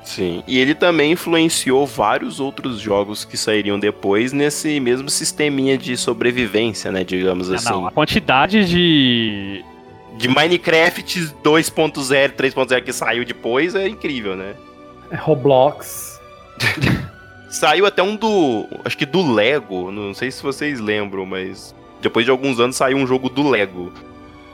[0.04, 5.96] Sim, e ele também influenciou vários outros jogos que sairiam depois nesse mesmo sisteminha de
[5.98, 7.70] sobrevivência, né, digamos é, assim.
[7.70, 9.64] Não, a quantidade de
[10.20, 14.54] de Minecraft 2.0, 3.0 que saiu depois é incrível, né?
[15.10, 16.20] É Roblox.
[17.50, 18.68] saiu até um do.
[18.84, 19.90] Acho que do Lego.
[19.92, 21.74] Não sei se vocês lembram, mas.
[22.02, 23.94] Depois de alguns anos saiu um jogo do Lego.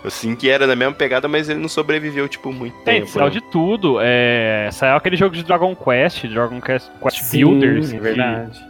[0.04, 3.12] Assim, que era na mesma pegada, mas ele não sobreviveu, tipo, muito Tem, tempo.
[3.12, 3.32] saiu né?
[3.32, 3.98] de tudo.
[4.00, 4.70] É...
[4.72, 7.92] Saiu aquele jogo de Dragon Quest, Dragon Quest, Quest Sim, Builders.
[7.92, 8.66] É verdade.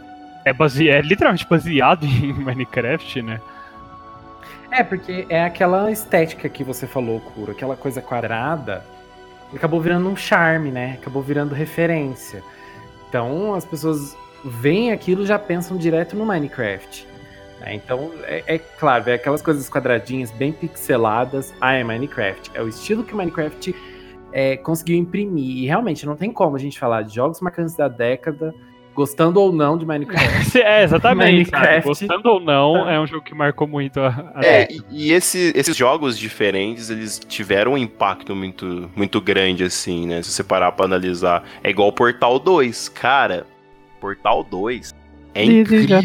[0.46, 0.88] É, base...
[0.88, 3.38] é literalmente baseado em Minecraft, né?
[4.70, 8.84] É, porque é aquela estética que você falou, Kuro, aquela coisa quadrada,
[9.54, 10.98] acabou virando um charme, né?
[11.00, 12.42] Acabou virando referência.
[13.08, 17.06] Então as pessoas veem aquilo e já pensam direto no Minecraft.
[17.60, 17.74] Né?
[17.74, 21.54] Então, é, é, claro, é aquelas coisas quadradinhas, bem pixeladas.
[21.60, 22.50] Ah, é Minecraft.
[22.54, 23.74] É o estilo que o Minecraft
[24.32, 25.58] é, conseguiu imprimir.
[25.58, 28.54] E realmente não tem como a gente falar de jogos marcantes da década
[28.96, 30.56] gostando ou não de Minecraft.
[30.58, 31.50] É, exatamente.
[31.52, 31.86] Minecraft.
[31.86, 34.32] Gostando ou não, é um jogo que marcou muito a.
[34.34, 39.62] a é, e, e esse, esses jogos diferentes, eles tiveram um impacto muito, muito grande,
[39.62, 40.22] assim, né?
[40.22, 41.44] Se você parar pra analisar.
[41.62, 42.88] É igual Portal 2.
[42.88, 43.46] Cara,
[44.00, 44.94] Portal 2
[45.36, 45.98] é incrível.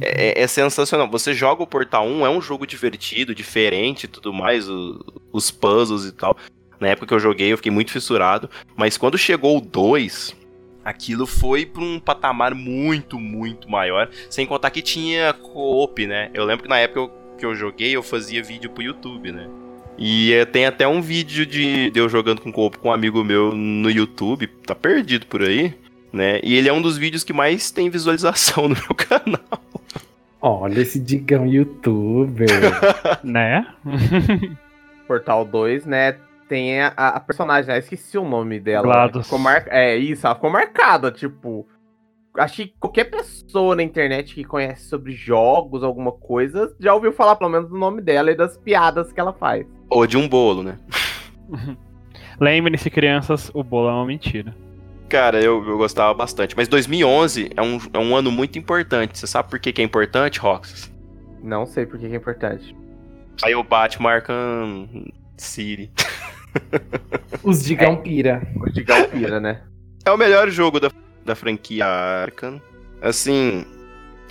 [0.00, 1.08] É, é, sensacional.
[1.10, 5.50] Você joga o Portal 1, é um jogo divertido, diferente e tudo mais, o, os
[5.50, 6.34] puzzles e tal.
[6.80, 8.48] Na época que eu joguei, eu fiquei muito fissurado.
[8.74, 10.34] Mas quando chegou o 2,
[10.88, 14.08] aquilo foi para um patamar muito, muito maior.
[14.30, 16.30] Sem contar que tinha co-op, né?
[16.34, 19.48] Eu lembro que na época que eu joguei, eu fazia vídeo pro YouTube, né?
[19.96, 23.52] E tem até um vídeo de, de eu jogando com co-op com um amigo meu
[23.52, 25.74] no YouTube, tá perdido por aí,
[26.12, 26.40] né?
[26.42, 29.62] E ele é um dos vídeos que mais tem visualização no meu canal.
[30.40, 32.48] Olha esse digão youtuber.
[33.24, 33.66] né?
[35.06, 36.16] Portal 2, né?
[36.48, 37.78] Tem a, a personagem, né?
[37.78, 38.86] esqueci o nome dela.
[38.86, 39.26] GLaDOS.
[39.26, 39.64] Ficou mar...
[39.68, 41.66] É isso, ela ficou marcada, tipo.
[42.36, 47.36] Acho que qualquer pessoa na internet que conhece sobre jogos, alguma coisa, já ouviu falar
[47.36, 49.66] pelo menos do nome dela e das piadas que ela faz.
[49.90, 50.78] Ou de um bolo, né?
[52.40, 54.54] Lembrem-se, crianças, o bolo é uma mentira.
[55.08, 56.54] Cara, eu, eu gostava bastante.
[56.56, 59.18] Mas 2011 é um, é um ano muito importante.
[59.18, 60.92] Você sabe por que, que é importante, Roxas?
[61.42, 62.76] Não sei por que, que é importante.
[63.38, 64.88] Saiu o Batman Arkham
[65.36, 65.90] City.
[67.42, 68.42] Os Digão é, Pira.
[68.60, 69.62] Os Digão Pira, né?
[70.04, 70.90] É o melhor jogo da,
[71.24, 72.60] da franquia Arkham.
[73.00, 73.64] Assim,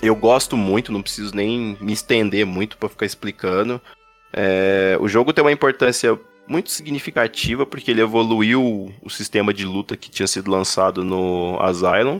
[0.01, 3.81] eu gosto muito, não preciso nem me estender muito para ficar explicando.
[4.33, 9.97] É, o jogo tem uma importância muito significativa porque ele evoluiu o sistema de luta
[9.97, 12.19] que tinha sido lançado no Asylum.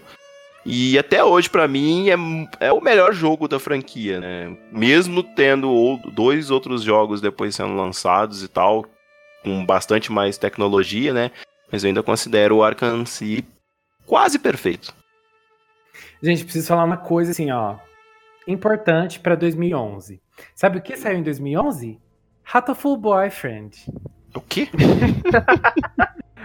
[0.66, 4.58] E até hoje, para mim, é, é o melhor jogo da franquia, né?
[4.70, 8.86] Mesmo tendo dois outros jogos depois sendo lançados e tal,
[9.48, 11.32] com bastante mais tecnologia, né?
[11.72, 13.48] Mas eu ainda considero o Arkham City
[14.06, 14.94] quase perfeito.
[16.22, 17.76] Gente, preciso falar uma coisa assim, ó.
[18.46, 20.22] Importante para 2011.
[20.54, 21.98] Sabe o que saiu em 2011?
[22.52, 23.86] Hatoful Boyfriend.
[24.36, 24.70] O quê?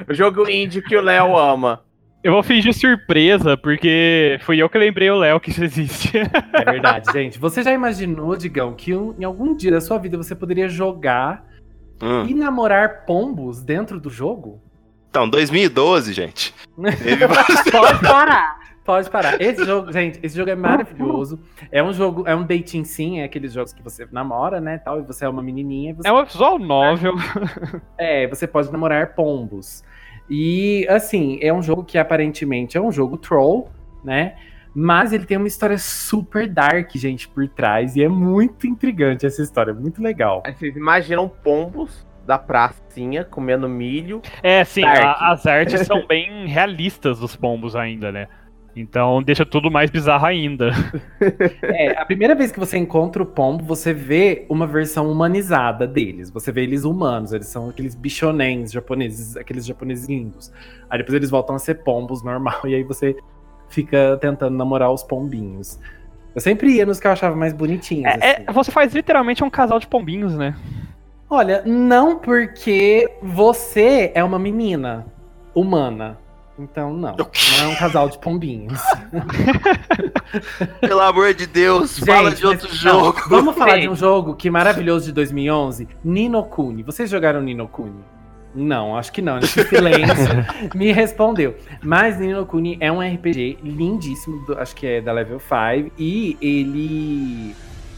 [0.08, 1.84] o jogo indie que o Léo ama.
[2.22, 6.18] Eu vou fingir surpresa, porque fui eu que lembrei o Léo que isso existe.
[6.18, 7.38] É verdade, gente.
[7.38, 11.51] Você já imaginou, Digão, que em algum dia da sua vida você poderia jogar
[12.00, 12.26] hum.
[12.26, 14.60] e namorar pombos dentro do jogo?
[15.10, 16.54] Então, 2012, gente.
[16.76, 18.62] Pode parar.
[18.84, 19.40] Pode parar.
[19.40, 21.38] Esse jogo, gente, esse jogo é maravilhoso.
[21.70, 24.98] É um jogo, é um dating sim, é aqueles jogos que você namora, né, tal,
[24.98, 25.94] e você é uma menininha.
[25.94, 26.08] Você...
[26.08, 27.14] É um visual novel.
[27.96, 29.84] É, você pode namorar pombos.
[30.28, 33.70] E, assim, é um jogo que aparentemente é um jogo troll,
[34.02, 34.34] né?
[34.74, 37.94] Mas ele tem uma história super dark, gente, por trás.
[37.96, 40.42] E é muito intrigante essa história, muito legal.
[40.46, 44.22] Aí vocês imaginam pombos da pracinha comendo milho.
[44.42, 48.28] É, sim, a, as artes são bem realistas dos pombos ainda, né?
[48.74, 50.70] Então deixa tudo mais bizarro ainda.
[51.62, 56.30] É, a primeira vez que você encontra o pombo, você vê uma versão humanizada deles.
[56.30, 60.52] Você vê eles humanos, eles são aqueles bichonens japoneses, aqueles japoneses lindos.
[60.90, 63.16] Aí depois eles voltam a ser pombos normal, e aí você
[63.72, 65.78] fica tentando namorar os pombinhos.
[66.34, 68.04] Eu sempre ia nos que eu achava mais bonitinhos.
[68.06, 68.44] É, é assim.
[68.46, 70.54] é, você faz literalmente um casal de pombinhos, né?
[71.28, 75.06] Olha, não porque você é uma menina
[75.54, 76.18] humana.
[76.58, 77.16] Então, não.
[77.16, 78.78] Não é um casal de pombinhos.
[80.80, 83.20] Pelo amor de Deus, Gente, fala de mas- outro não, jogo.
[83.28, 83.82] vamos falar Gente.
[83.82, 86.82] de um jogo que maravilhoso de 2011, Nino Kuni.
[86.82, 88.00] Vocês jogaram Nino Kuni?
[88.54, 89.36] Não, acho que não.
[89.36, 90.14] Nesse silêncio
[90.74, 91.56] me respondeu.
[91.82, 96.36] Mas Nino Kuni é um RPG lindíssimo, do- acho que é da Level 5 e
[96.40, 97.54] ele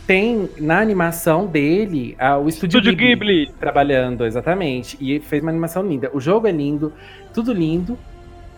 [0.06, 3.54] tem na animação dele a- o estúdio Estúdio Ghibli, Ghibli.
[3.58, 6.08] trabalhando exatamente e fez uma animação linda.
[6.14, 6.92] O jogo é lindo,
[7.32, 7.98] tudo lindo.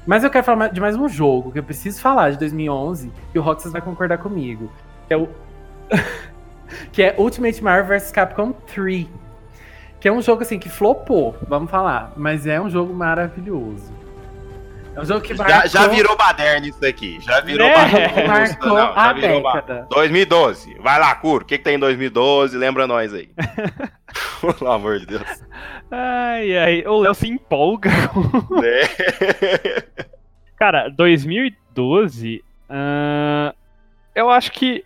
[0.06, 3.38] Mas eu quero falar de mais um jogo que eu preciso falar de 2011 e
[3.38, 4.70] o Roxas vai concordar comigo,
[5.08, 5.28] que é o
[6.92, 9.06] que é Ultimate Marvel vs Capcom 3.
[10.06, 13.92] Que é um jogo assim que flopou, vamos falar, mas é um jogo maravilhoso.
[14.94, 17.18] É um jogo que Já, já virou baderna isso aqui.
[17.20, 17.74] Já virou É.
[17.74, 18.22] baderna.
[18.28, 19.86] marcou Não, já a virou ba- década.
[19.90, 20.74] 2012.
[20.78, 21.42] Vai lá, Curo.
[21.42, 22.56] O que, que tem em 2012?
[22.56, 23.28] Lembra nós aí.
[24.40, 25.42] Pelo amor de Deus.
[25.90, 27.90] Ai, ai, o Léo se empolga.
[28.62, 29.82] É.
[30.56, 33.52] Cara, 2012, ah,
[34.14, 34.84] eu acho que.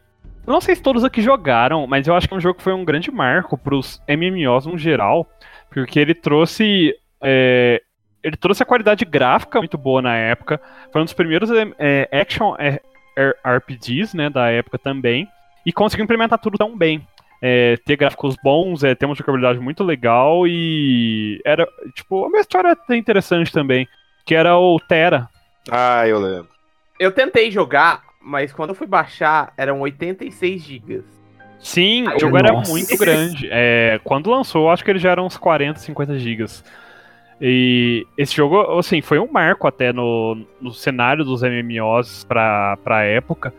[0.50, 2.72] Não sei se todos aqui jogaram, mas eu acho que é um jogo que foi
[2.72, 5.24] um grande marco pros MMOs no geral,
[5.70, 6.92] porque ele trouxe.
[7.22, 7.80] é,
[8.22, 10.60] ele trouxe a qualidade gráfica muito boa na época.
[10.92, 12.80] Foi um dos primeiros é, action é,
[13.16, 15.28] é, RPGs né, da época também.
[15.64, 17.06] E conseguiu implementar tudo tão bem.
[17.40, 22.72] É, ter gráficos bons, é, ter uma jogabilidade muito legal e era, tipo, uma história
[22.72, 23.88] até interessante também,
[24.26, 25.30] que era o Terra,
[25.70, 26.48] Ah, eu lembro.
[26.98, 31.02] Eu tentei jogar, mas quando eu fui baixar, eram 86 GB.
[31.58, 32.70] Sim, Ai, o jogo era nossa.
[32.70, 33.48] muito grande.
[33.50, 36.64] É, quando lançou, eu acho que ele já era uns 40, 50 gigas.
[37.40, 43.04] E esse jogo, assim, foi um marco até no, no cenário dos MMOs pra, pra
[43.04, 43.52] época.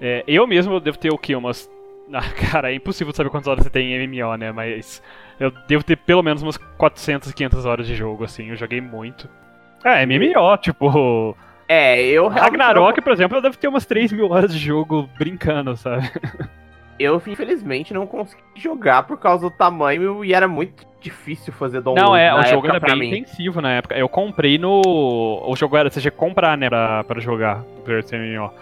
[0.00, 1.34] É, eu mesmo eu devo ter o quê?
[1.34, 1.68] Umas.
[2.12, 4.50] Ah, cara, é impossível saber quantas horas você tem em MMO, né?
[4.50, 5.00] Mas
[5.38, 8.48] eu devo ter pelo menos umas 400, 500 horas de jogo, assim.
[8.48, 9.28] Eu joguei muito.
[9.84, 11.36] É, MMO, tipo.
[11.72, 15.08] É, eu realmente Ragnarok, por exemplo, eu devo ter umas 3 mil horas de jogo
[15.16, 16.10] brincando, sabe?
[16.98, 22.08] Eu, infelizmente, não consegui jogar por causa do tamanho e era muito difícil fazer download.
[22.08, 23.06] Não, é, o jogo era bem mim.
[23.06, 23.96] intensivo na época.
[23.96, 24.82] Eu comprei no.
[25.46, 28.52] O jogo era, você tinha que comprar, né, pra, pra jogar Player MMO.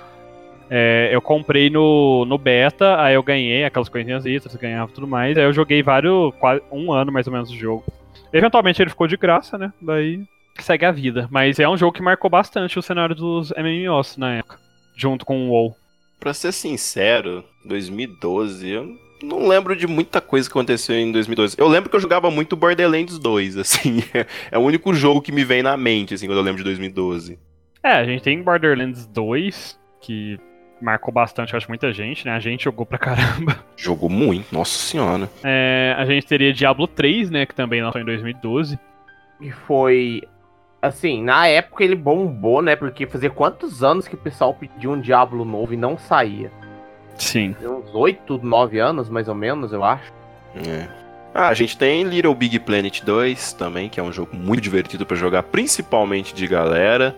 [0.69, 5.37] É, eu comprei no, no beta, aí eu ganhei aquelas coisinhas extras, ganhava tudo mais.
[5.39, 6.35] Aí eu joguei vários.
[6.39, 7.85] quase um ano mais ou menos o jogo.
[8.31, 9.73] Eventualmente ele ficou de graça, né?
[9.81, 10.25] Daí
[10.65, 11.29] segue a vida.
[11.31, 14.59] Mas é um jogo que marcou bastante o cenário dos MMOs na época.
[14.97, 15.77] Junto com o WoW.
[16.19, 18.89] Pra ser sincero, 2012, eu
[19.23, 21.57] não lembro de muita coisa que aconteceu em 2012.
[21.59, 24.03] Eu lembro que eu jogava muito Borderlands 2, assim.
[24.51, 27.39] É o único jogo que me vem na mente, assim, quando eu lembro de 2012.
[27.83, 30.39] É, a gente tem Borderlands 2, que
[30.81, 32.33] marcou bastante, eu acho, muita gente, né?
[32.33, 33.65] A gente jogou pra caramba.
[33.77, 35.29] Jogou muito, nossa senhora.
[35.45, 37.47] É, a gente teria Diablo 3, né?
[37.47, 38.79] Que também lançou em 2012.
[39.41, 40.23] E foi.
[40.81, 42.77] Assim, na época ele bombou, né?
[42.77, 46.53] Porque fazia quantos anos que o pessoal pedia um Diablo novo e não saía?
[47.17, 47.53] Sim.
[47.55, 50.13] Fazia Uns 8, 9 anos, mais ou menos, eu acho.
[50.55, 50.89] É.
[51.35, 55.05] Ah, a gente tem Little Big Planet 2 também, que é um jogo muito divertido
[55.05, 57.15] pra jogar, principalmente de galera.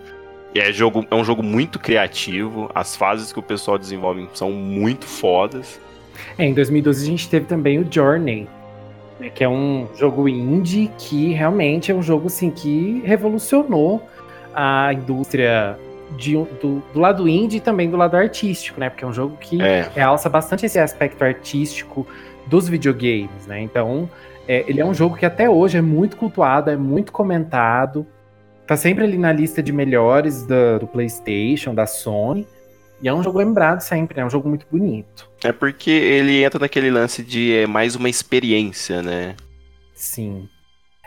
[0.53, 5.05] É, jogo, é um jogo muito criativo, as fases que o pessoal desenvolve são muito
[5.05, 5.79] fodas.
[6.37, 8.49] É, em 2012 a gente teve também o Journey,
[9.21, 14.01] né, que é um jogo indie que realmente é um jogo assim que revolucionou
[14.53, 15.77] a indústria
[16.17, 18.89] de do, do lado indie e também do lado artístico, né?
[18.89, 22.05] Porque é um jogo que É, realça bastante esse aspecto artístico
[22.47, 23.61] dos videogames, né?
[23.61, 24.09] Então,
[24.47, 28.05] é, ele é um jogo que até hoje é muito cultuado, é muito comentado,
[28.67, 32.45] tá sempre ali na lista de melhores da- do PlayStation, da Sony,
[33.01, 34.23] e é um jogo lembrado sempre, né?
[34.23, 35.29] É um jogo muito bonito.
[35.43, 39.35] é porque ele entra naquele lance de é mais uma experiência, né?
[39.93, 40.47] Sim.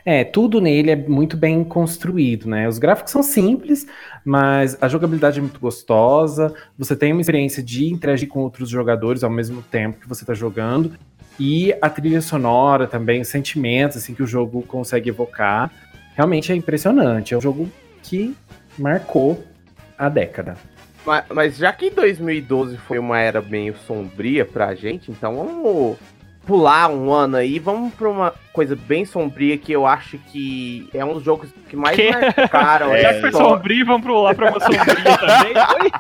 [0.07, 2.68] É, tudo nele é muito bem construído, né?
[2.68, 3.86] Os gráficos são simples,
[4.22, 6.55] mas a jogabilidade é muito gostosa.
[6.76, 10.34] Você tem uma experiência de interagir com outros jogadores ao mesmo tempo que você está
[10.34, 10.92] jogando.
[11.40, 15.72] E a trilha sonora também, os sentimentos assim, que o jogo consegue evocar.
[16.14, 17.32] Realmente é impressionante.
[17.32, 17.68] É um jogo
[18.03, 18.36] que
[18.78, 19.42] marcou
[19.97, 20.57] a década.
[21.05, 25.98] Mas, mas já que 2012 foi uma era meio sombria pra gente, então vamos
[26.46, 31.05] pular um ano aí, vamos pra uma coisa bem sombria que eu acho que é
[31.05, 32.11] um dos jogos que mais Que?
[32.11, 33.02] marcaram É.
[33.02, 34.84] Já que foi sombrio, vamos pro lá pra uma sombria
[35.18, 35.82] também.
[35.82, 35.90] Oi?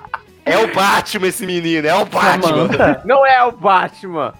[0.46, 2.68] É o Batman esse menino, é o Batman.
[2.68, 4.34] Samantha, Não é o Batman.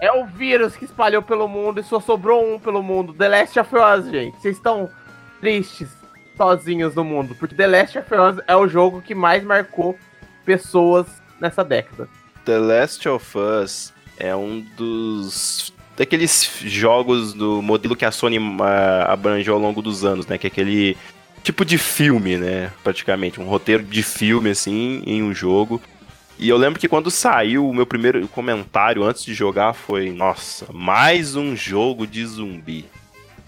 [0.00, 3.14] é o vírus que espalhou pelo mundo e só sobrou um pelo mundo.
[3.14, 4.36] The Last of Us, gente.
[4.40, 4.88] Vocês estão
[5.40, 5.88] tristes
[6.36, 7.34] sozinhos no mundo.
[7.34, 9.98] Porque The Last of Us é o jogo que mais marcou
[10.44, 11.06] pessoas
[11.40, 12.08] nessa década.
[12.44, 19.12] The Last of Us é um dos daqueles jogos do modelo que a Sony ah,
[19.12, 20.36] abrangeu ao longo dos anos, né?
[20.38, 20.96] Que é aquele
[21.42, 22.72] tipo de filme, né?
[22.82, 25.80] Praticamente, um roteiro de filme, assim, em um jogo.
[26.38, 30.66] E eu lembro que quando saiu, o meu primeiro comentário antes de jogar foi: Nossa,
[30.72, 32.86] mais um jogo de zumbi.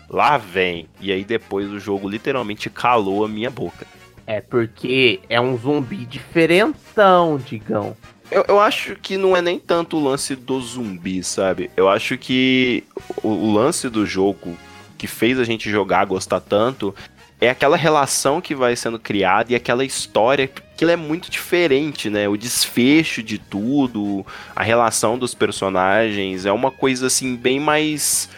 [0.09, 0.89] Lá vem.
[1.01, 3.87] E aí depois o jogo literalmente calou a minha boca.
[4.27, 7.97] É porque é um zumbi diferentão, digão.
[8.31, 11.71] Eu, eu acho que não é nem tanto o lance do zumbi, sabe?
[11.77, 12.83] Eu acho que
[13.23, 14.57] o, o lance do jogo
[14.99, 16.95] que fez a gente jogar, gostar tanto,
[17.41, 22.11] é aquela relação que vai sendo criada e aquela história que ela é muito diferente,
[22.11, 22.29] né?
[22.29, 28.29] O desfecho de tudo, a relação dos personagens é uma coisa assim bem mais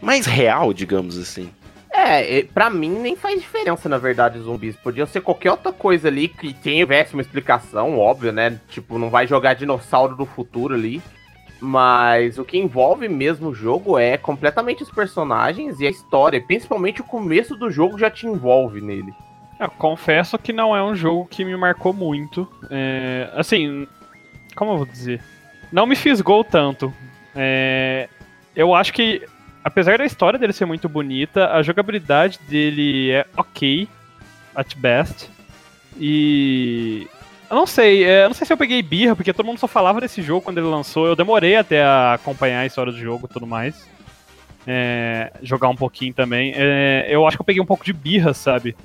[0.00, 1.50] mais real, digamos assim.
[1.92, 4.76] É, pra mim nem faz diferença, na verdade, os zumbis.
[4.76, 8.58] Podia ser qualquer outra coisa ali que tivesse uma explicação, óbvio, né?
[8.68, 11.02] Tipo, não vai jogar dinossauro do futuro ali.
[11.60, 16.40] Mas o que envolve mesmo o jogo é completamente os personagens e a história.
[16.40, 19.12] Principalmente o começo do jogo já te envolve nele.
[19.58, 22.48] Eu confesso que não é um jogo que me marcou muito.
[22.70, 23.86] É, assim,
[24.56, 25.20] como eu vou dizer?
[25.70, 26.90] Não me fisgou tanto.
[27.36, 28.08] É,
[28.56, 29.22] eu acho que
[29.64, 33.88] apesar da história dele ser muito bonita, a jogabilidade dele é ok,
[34.54, 35.28] at best.
[35.98, 37.06] E.
[37.48, 39.66] Eu não sei, é, eu não sei se eu peguei birra, porque todo mundo só
[39.66, 41.06] falava desse jogo quando ele lançou.
[41.06, 43.88] Eu demorei até a acompanhar a história do jogo e tudo mais.
[44.64, 46.52] É, jogar um pouquinho também.
[46.54, 48.76] É, eu acho que eu peguei um pouco de birra, sabe?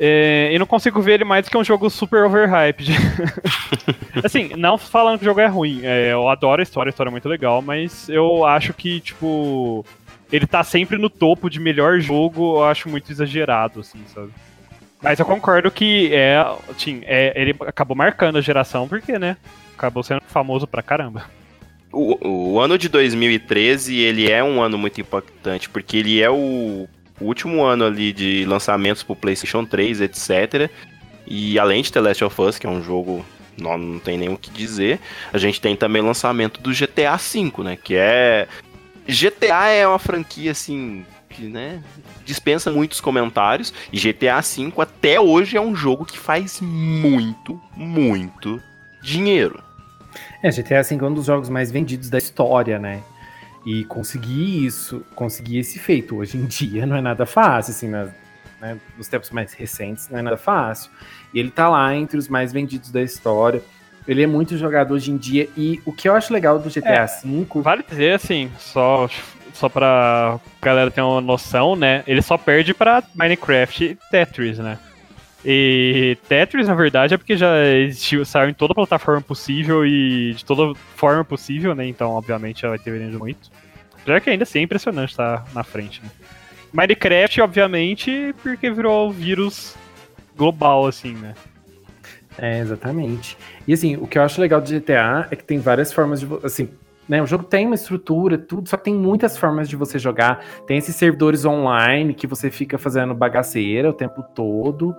[0.00, 2.92] É, e não consigo ver ele mais do que um jogo super overhyped.
[4.24, 5.80] assim, não falando que o jogo é ruim.
[5.82, 9.84] É, eu adoro a história, a história é muito legal, mas eu acho que, tipo
[10.32, 14.30] ele tá sempre no topo de melhor jogo, eu acho muito exagerado, assim, sabe?
[15.02, 16.36] Mas eu concordo que é,
[16.68, 19.36] assim, é, ele acabou marcando a geração, porque, né?
[19.76, 21.30] Acabou sendo famoso pra caramba.
[21.92, 26.88] O, o ano de 2013, ele é um ano muito impactante, porque ele é o,
[27.20, 30.70] último ano ali de lançamentos pro PlayStation 3, etc.
[31.26, 33.24] E além de The Last of Us, que é um jogo
[33.56, 35.00] não, não tem nem o que dizer.
[35.32, 37.76] A gente tem também o lançamento do GTA V, né?
[37.76, 38.46] Que é
[39.08, 41.82] GTA é uma franquia assim que, né,
[42.24, 48.60] dispensa muitos comentários e GTA V até hoje é um jogo que faz muito, muito
[49.02, 49.62] dinheiro.
[50.42, 53.02] É, GTA V é um dos jogos mais vendidos da história, né?
[53.64, 58.08] E conseguir isso, conseguir esse feito hoje em dia não é nada fácil, assim, na,
[58.60, 60.90] né, nos tempos mais recentes não é nada fácil.
[61.32, 63.62] E ele tá lá entre os mais vendidos da história.
[64.08, 65.48] Ele é muito jogado hoje em dia.
[65.54, 67.44] E o que eu acho legal do GTA V.
[67.58, 69.08] É, vale dizer assim, só,
[69.52, 72.02] só pra galera ter uma noção, né?
[72.06, 74.78] Ele só perde pra Minecraft e Tetris, né?
[75.44, 80.44] E Tetris, na verdade, é porque já existiu, saiu em toda plataforma possível e de
[80.44, 81.86] toda forma possível, né?
[81.86, 83.50] Então, obviamente, já vai ter vendido muito.
[84.06, 86.10] Já que ainda assim é impressionante estar tá na frente, né?
[86.72, 89.76] Minecraft, obviamente, porque virou vírus
[90.36, 91.34] global, assim, né?
[92.38, 93.36] É, exatamente.
[93.66, 96.28] E assim, o que eu acho legal de GTA é que tem várias formas de.
[96.44, 96.68] Assim,
[97.08, 100.44] né, o jogo tem uma estrutura, tudo, só que tem muitas formas de você jogar.
[100.66, 104.94] Tem esses servidores online que você fica fazendo bagaceira o tempo todo.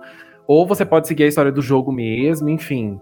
[0.46, 3.00] Ou você pode seguir a história do jogo mesmo, enfim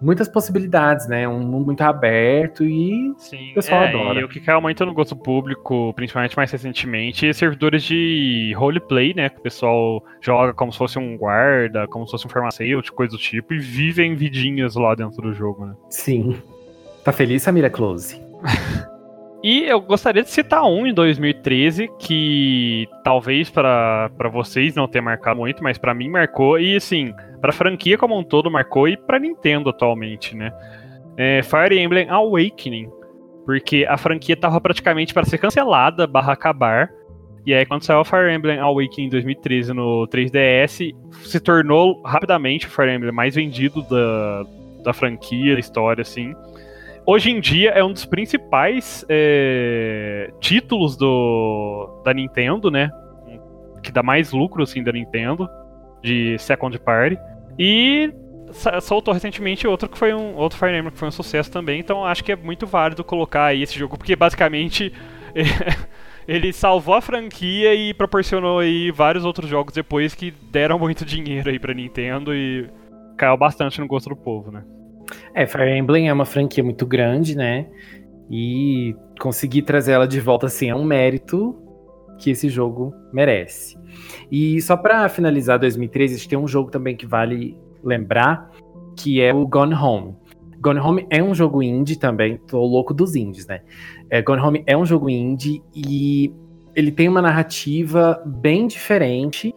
[0.00, 1.26] muitas possibilidades, né?
[1.28, 4.20] Um mundo muito aberto e Sim, o pessoal é, adora.
[4.20, 9.28] E o que caiu muito no gosto público, principalmente mais recentemente, servidores de roleplay, né?
[9.28, 13.12] Que o pessoal joga como se fosse um guarda, como se fosse um farmacêutico, coisa
[13.12, 15.74] do tipo, e vivem vidinhas lá dentro do jogo, né?
[15.88, 16.36] Sim.
[17.04, 18.20] Tá feliz, Samira Close?
[19.44, 25.40] E eu gostaria de citar um em 2013 que talvez para vocês não tenha marcado
[25.40, 29.18] muito, mas para mim marcou e assim, para franquia como um todo marcou e para
[29.18, 30.50] Nintendo atualmente, né?
[31.18, 32.88] É Fire Emblem Awakening,
[33.44, 36.90] porque a franquia tava praticamente para ser cancelada, barra acabar.
[37.44, 42.66] E aí quando saiu o Fire Emblem Awakening em 2013 no 3DS, se tornou rapidamente
[42.66, 44.46] o Fire Emblem mais vendido da,
[44.84, 46.34] da franquia, da história assim
[47.06, 52.90] hoje em dia é um dos principais é, títulos do, da Nintendo, né?
[53.82, 55.48] Que dá mais lucro, assim, da Nintendo,
[56.02, 57.18] de Second Party.
[57.58, 58.12] E
[58.80, 62.04] soltou recentemente outro que foi um outro Fire Emblem que foi um sucesso também, então
[62.04, 64.92] acho que é muito válido colocar aí esse jogo, porque basicamente
[66.26, 71.50] ele salvou a franquia e proporcionou aí vários outros jogos depois que deram muito dinheiro
[71.50, 72.68] aí pra Nintendo e
[73.16, 74.62] caiu bastante no gosto do povo, né?
[75.34, 77.66] É, Fire Emblem é uma franquia muito grande, né?
[78.30, 81.56] E conseguir trazer ela de volta assim é um mérito
[82.18, 83.76] que esse jogo merece.
[84.30, 88.50] E só para finalizar 2013, a gente tem um jogo também que vale lembrar,
[88.96, 90.14] que é o Gone Home.
[90.60, 93.60] Gone Home é um jogo indie também, tô louco dos indies, né?
[94.08, 96.32] É, Gone Home é um jogo indie e
[96.74, 99.54] ele tem uma narrativa bem diferente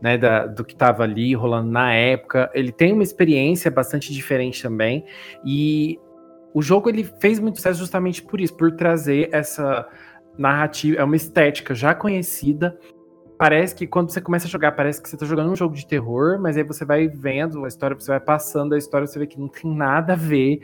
[0.00, 2.50] né, da, do que estava ali rolando na época.
[2.54, 5.04] Ele tem uma experiência bastante diferente também.
[5.44, 5.98] E
[6.54, 9.86] o jogo ele fez muito sucesso justamente por isso, por trazer essa
[10.38, 12.78] narrativa, é uma estética já conhecida.
[13.38, 15.86] Parece que quando você começa a jogar, parece que você está jogando um jogo de
[15.86, 19.26] terror, mas aí você vai vendo a história, você vai passando a história, você vê
[19.26, 20.60] que não tem nada a ver.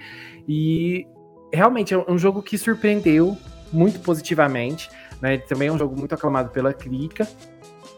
[0.49, 1.07] E
[1.53, 3.37] realmente é um jogo que surpreendeu
[3.71, 4.91] muito positivamente.
[5.21, 5.39] Né?
[5.39, 7.29] Também é um jogo muito aclamado pela crítica.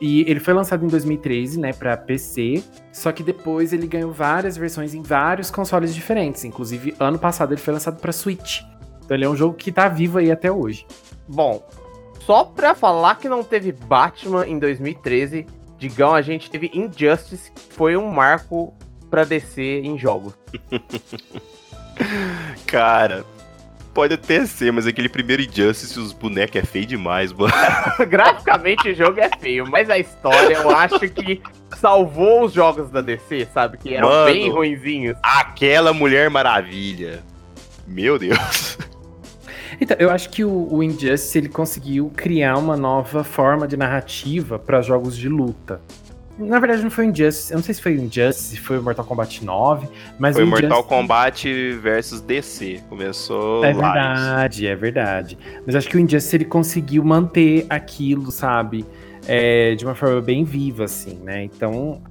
[0.01, 2.63] E ele foi lançado em 2013, né, para PC.
[2.93, 6.45] Só que depois ele ganhou várias versões em vários consoles diferentes.
[6.45, 8.61] Inclusive, ano passado ele foi lançado para Switch.
[9.05, 10.87] Então ele é um jogo que tá vivo aí até hoje.
[11.29, 11.67] Bom,
[12.21, 15.47] só pra falar que não teve Batman em 2013,
[15.79, 18.75] digão, a gente teve Injustice, que foi um marco
[19.11, 20.35] pra descer em jogos.
[22.67, 23.25] Cara,
[23.95, 27.53] pode até ser, mas aquele primeiro Injustice, os bonecos é feio demais, mano.
[28.09, 31.41] Graficamente o jogo é feio, mas a história eu acho que
[31.79, 33.79] salvou os jogos da DC, sabe?
[33.79, 34.33] Que eram Mano.
[34.33, 35.17] bem ruinzinhos.
[35.23, 37.23] Aquela Mulher Maravilha.
[37.87, 38.77] Meu Deus.
[39.81, 44.59] Então, eu acho que o, o Injustice ele conseguiu criar uma nova forma de narrativa
[44.59, 45.81] para jogos de luta.
[46.39, 48.79] Na verdade, não foi o Injustice, eu não sei se foi o Injustice, se foi
[48.79, 49.87] o Mortal Kombat 9,
[50.19, 52.81] mas Foi o Mortal Kombat versus DC.
[52.89, 53.93] Começou É lá.
[53.93, 55.39] verdade, é verdade.
[55.65, 58.85] Mas acho que o Injustice ele conseguiu manter aquilo, sabe?
[59.29, 61.45] É, de uma forma bem viva, assim, né?
[61.45, 62.03] Então,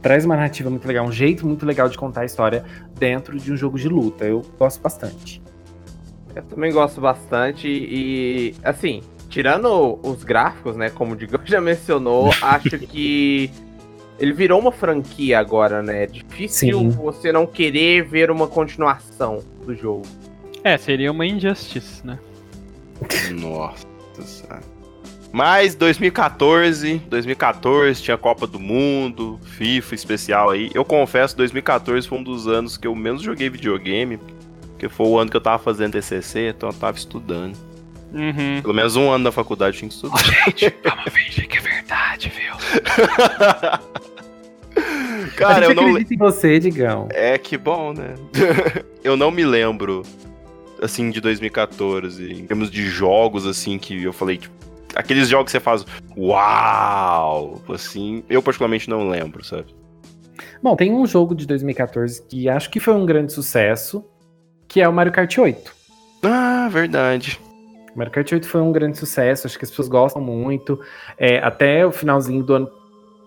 [0.00, 2.64] traz uma narrativa muito legal, um jeito muito legal de contar a história
[2.98, 4.24] dentro de um jogo de luta.
[4.24, 5.42] Eu gosto bastante.
[6.36, 12.30] Eu também gosto bastante e, assim, tirando os gráficos, né, como o Digão já mencionou,
[12.40, 13.50] acho que
[14.18, 16.04] ele virou uma franquia agora, né?
[16.04, 16.90] É difícil Sim.
[16.90, 20.02] você não querer ver uma continuação do jogo.
[20.64, 22.18] É, seria uma injustice, né?
[23.32, 23.86] Nossa
[24.22, 24.62] senhora.
[25.32, 30.70] Mas 2014, 2014 tinha Copa do Mundo, FIFA especial aí.
[30.74, 34.18] Eu confesso, 2014 foi um dos anos que eu menos joguei videogame,
[34.68, 37.56] porque foi o ano que eu tava fazendo TCC, então eu tava estudando.
[38.12, 38.60] Uhum.
[38.60, 40.18] Pelo menos um ano da faculdade tinha que estudar.
[40.22, 42.52] Gente, vamos fingir que é verdade, viu?
[45.36, 45.88] Cara, a eu não.
[45.88, 47.08] acredita em você, Digão.
[47.10, 48.14] É que bom, né?
[49.02, 50.02] eu não me lembro,
[50.80, 54.54] assim, de 2014, em termos de jogos, assim, que eu falei, tipo,
[54.94, 55.84] aqueles jogos que você faz,
[56.16, 57.62] uau!
[57.68, 59.74] Assim, eu particularmente não lembro, sabe?
[60.62, 64.04] Bom, tem um jogo de 2014 que acho que foi um grande sucesso,
[64.68, 65.74] que é o Mario Kart 8.
[66.22, 67.40] Ah, verdade.
[67.94, 70.80] Mario Kart 8 foi um grande sucesso, acho que as pessoas gostam muito.
[71.18, 72.70] É, até o finalzinho do ano,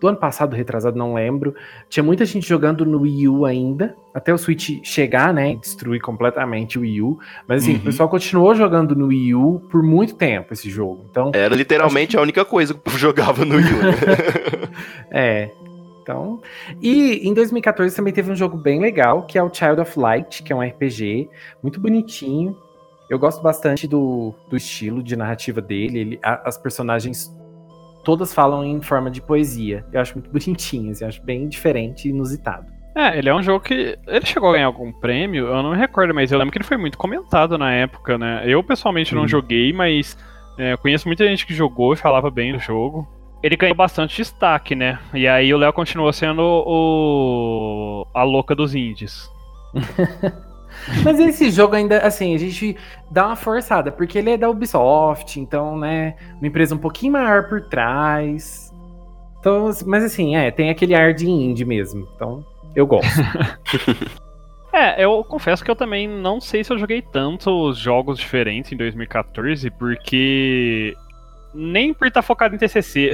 [0.02, 1.56] do ano passado, retrasado, não lembro.
[1.90, 6.78] Tinha muita gente jogando no Wii U ainda, até o Switch chegar, né, destruir completamente
[6.78, 7.20] o Wii U.
[7.48, 7.80] Mas assim, Uhum.
[7.80, 11.06] o pessoal continuou jogando no Wii U por muito tempo esse jogo.
[11.10, 13.78] Então, Era literalmente a única coisa que jogava no Wii U.
[13.84, 13.92] né?
[15.12, 15.52] é.
[16.02, 16.40] Então,
[16.80, 20.44] e em 2014 também teve um jogo bem legal, que é o Child of Light,
[20.44, 21.28] que é um RPG
[21.64, 22.56] muito bonitinho.
[23.10, 26.00] Eu gosto bastante do, do estilo de narrativa dele.
[26.00, 27.34] Ele- a- as personagens
[28.04, 29.86] todas falam em forma de poesia.
[29.92, 32.74] Eu acho muito bonitinho, assim, eu acho bem diferente e inusitado.
[32.96, 33.98] É, ele é um jogo que.
[34.08, 36.66] Ele chegou a ganhar algum prêmio, eu não me recordo, mas eu lembro que ele
[36.66, 38.44] foi muito comentado na época, né?
[38.46, 39.28] Eu pessoalmente não Sim.
[39.28, 40.18] joguei, mas
[40.58, 43.06] é, conheço muita gente que jogou e falava bem do jogo.
[43.44, 44.98] Ele ganhou bastante destaque, né?
[45.14, 48.08] E aí o Léo continuou sendo o.
[48.14, 49.30] a louca dos indies.
[51.04, 52.78] Mas esse jogo ainda, assim, a gente
[53.10, 57.48] dá uma forçada, porque ele é da Ubisoft, então, né, uma empresa um pouquinho maior
[57.48, 58.74] por trás.
[59.40, 62.08] Então, mas assim, é, tem aquele ar de indie mesmo.
[62.16, 63.06] Então, eu gosto.
[64.76, 68.76] É, eu confesso que eu também não sei se eu joguei tantos jogos diferentes em
[68.76, 70.94] 2014, porque.
[71.54, 73.14] Nem por estar focado em TCC.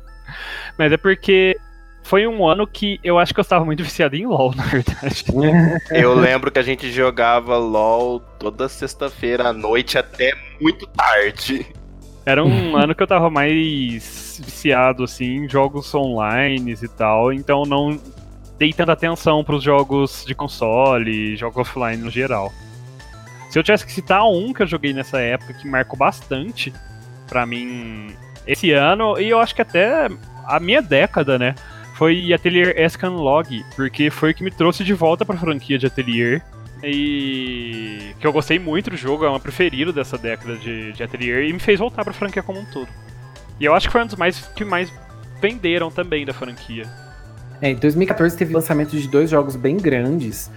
[0.78, 1.58] Mas é porque
[2.08, 5.24] foi um ano que eu acho que eu estava muito viciado em LoL, na verdade.
[5.92, 11.66] Eu lembro que a gente jogava LOL toda sexta-feira à noite até muito tarde.
[12.24, 17.64] Era um ano que eu tava mais viciado, assim, em jogos online e tal, então
[17.64, 18.00] não
[18.58, 22.50] dei tanta atenção pros jogos de console, jogos offline no geral.
[23.50, 26.72] Se eu tivesse que citar um que eu joguei nessa época que marcou bastante
[27.26, 30.08] pra mim esse ano, e eu acho que até
[30.46, 31.54] a minha década, né?
[31.98, 36.40] Foi Atelier Escanlog, porque foi o que me trouxe de volta pra franquia de Atelier.
[36.80, 41.02] E que eu gostei muito do jogo, é o meu preferido dessa década de, de
[41.02, 42.86] Atelier e me fez voltar pra franquia como um todo.
[43.58, 44.92] E eu acho que foi um dos mais que mais
[45.40, 46.84] venderam também da franquia.
[47.60, 50.52] É, em 2014 teve lançamento de dois jogos bem grandes,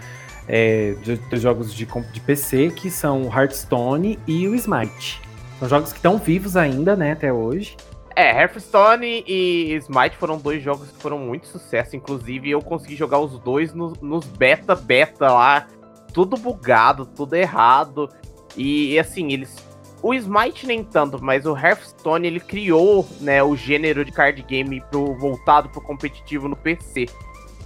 [0.47, 5.19] é, de, dois jogos de, de PC, que são o Hearthstone e o Smite.
[5.57, 7.75] São jogos que estão vivos ainda, né, até hoje.
[8.15, 11.95] É, Hearthstone e Smite foram dois jogos que foram muito sucesso.
[11.95, 15.67] Inclusive, eu consegui jogar os dois no, nos beta, beta lá.
[16.13, 18.09] Tudo bugado, tudo errado.
[18.55, 19.55] E, assim, eles.
[20.01, 24.81] O Smite nem tanto, mas o Hearthstone ele criou né, o gênero de card game
[24.89, 27.05] pro, voltado pro competitivo no PC.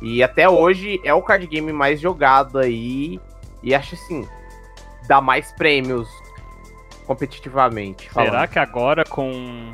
[0.01, 3.19] E até hoje é o card game mais jogado aí.
[3.63, 4.27] E acho assim,
[5.07, 6.09] dá mais prêmios
[7.05, 8.11] competitivamente.
[8.11, 8.49] Será falando.
[8.49, 9.71] que agora com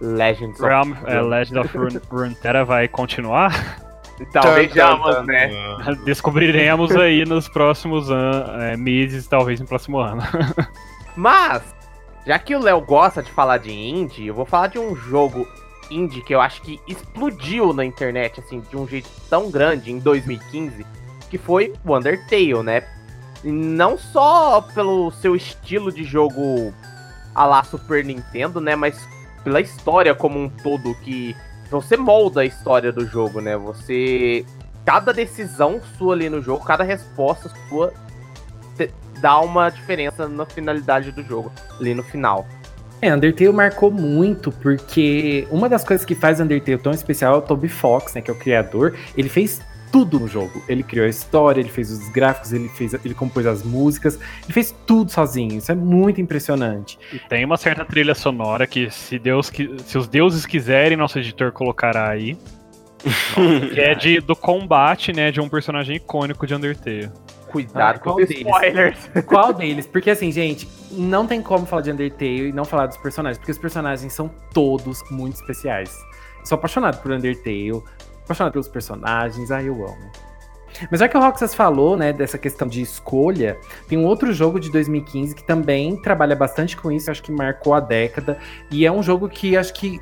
[0.00, 3.86] Legends Realm, of, é, Legend of Run Runeterra vai continuar?
[4.20, 5.50] Então, vejamos, né?
[6.04, 10.22] Descobriremos aí nos próximos é, meses, talvez no próximo ano.
[11.16, 11.62] Mas,
[12.26, 15.46] já que o Léo gosta de falar de indie, eu vou falar de um jogo
[15.90, 19.98] indie que eu acho que explodiu na internet, assim, de um jeito tão grande em
[19.98, 20.84] 2015,
[21.30, 22.84] que foi o Undertale, né?
[23.44, 26.74] E não só pelo seu estilo de jogo
[27.34, 28.74] a la Super Nintendo, né?
[28.74, 28.98] Mas
[29.48, 31.34] pela história como um todo, que
[31.70, 33.56] você molda a história do jogo, né?
[33.56, 34.44] Você.
[34.84, 37.92] Cada decisão sua ali no jogo, cada resposta sua
[39.20, 42.46] dá uma diferença na finalidade do jogo, ali no final.
[43.02, 47.42] É, Undertale marcou muito, porque uma das coisas que faz Undertale tão especial é o
[47.42, 48.94] Toby Fox, né, que é o criador.
[49.16, 49.60] Ele fez
[49.92, 50.62] tudo no jogo.
[50.68, 54.52] Ele criou a história, ele fez os gráficos, ele fez, ele compôs as músicas, ele
[54.52, 55.58] fez tudo sozinho.
[55.58, 56.98] Isso é muito impressionante.
[57.12, 59.50] E tem uma certa trilha sonora que se Deus
[59.86, 62.36] se os deuses quiserem, nosso editor colocará aí.
[63.72, 67.10] que é de, do combate, né, de um personagem icônico de Undertale.
[67.48, 68.98] Cuidado ah, com os spoilers.
[69.24, 69.86] Qual deles?
[69.86, 73.52] Porque assim, gente, não tem como falar de Undertale e não falar dos personagens, porque
[73.52, 75.96] os personagens são todos muito especiais.
[76.44, 77.82] Sou apaixonado por Undertale,
[78.28, 80.10] apaixonado pelos personagens, ai, eu amo.
[80.90, 83.58] Mas já que o Roxas falou, né, dessa questão de escolha,
[83.88, 87.74] tem um outro jogo de 2015 que também trabalha bastante com isso, acho que marcou
[87.74, 88.38] a década,
[88.70, 90.00] e é um jogo que acho que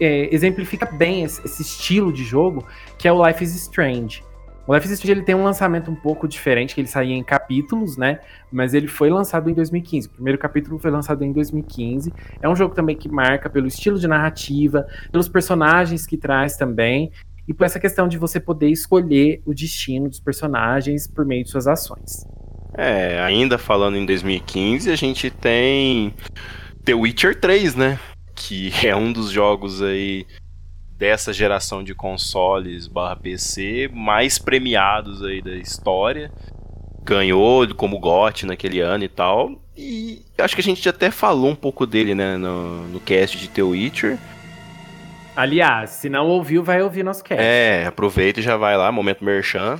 [0.00, 2.64] é, exemplifica bem esse, esse, estilo de jogo,
[2.96, 4.22] que é o Life is Strange.
[4.68, 7.24] O Life is Strange ele tem um lançamento um pouco diferente, que ele saía em
[7.24, 8.20] capítulos, né?
[8.52, 10.08] Mas ele foi lançado em 2015.
[10.08, 12.12] O primeiro capítulo foi lançado em 2015.
[12.42, 17.10] É um jogo também que marca pelo estilo de narrativa, pelos personagens que traz também,
[17.48, 21.50] e por essa questão de você poder escolher o destino dos personagens por meio de
[21.50, 22.26] suas ações.
[22.76, 26.12] É, ainda falando em 2015, a gente tem
[26.84, 27.98] The Witcher 3, né?
[28.34, 30.26] Que é um dos jogos aí
[30.98, 36.30] dessa geração de consoles barra PC mais premiados aí da história.
[37.04, 39.62] Ganhou como GOT naquele ano e tal.
[39.76, 43.48] E acho que a gente até falou um pouco dele, né, no, no cast de
[43.48, 44.18] The Witcher.
[45.36, 47.40] Aliás, se não ouviu, vai ouvir nosso cast.
[47.40, 49.78] É, aproveita e já vai lá, momento merchan.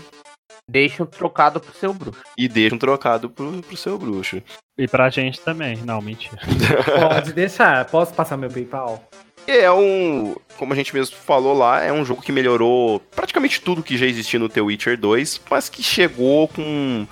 [0.70, 2.20] Deixa um trocado pro seu bruxo.
[2.36, 4.40] E deixa um trocado pro, pro seu bruxo.
[4.78, 5.78] E pra gente também.
[5.78, 6.38] Não, mentira.
[7.00, 7.84] Pode deixar.
[7.86, 9.02] Posso passar meu PayPal?
[9.50, 13.82] É um, como a gente mesmo falou lá, é um jogo que melhorou praticamente tudo
[13.82, 17.06] que já existia no The Witcher 2, mas que chegou com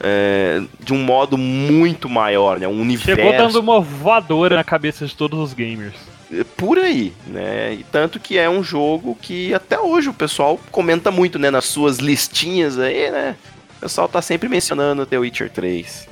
[0.00, 2.66] é, de um modo muito maior, né?
[2.66, 3.22] Um universo.
[3.22, 5.94] Chegou dando uma voadora na cabeça de todos os gamers.
[6.32, 7.74] É, por aí, né?
[7.74, 11.50] E tanto que é um jogo que até hoje o pessoal comenta muito, né?
[11.50, 13.36] Nas suas listinhas aí, né?
[13.76, 16.08] O pessoal tá sempre mencionando The Witcher 3.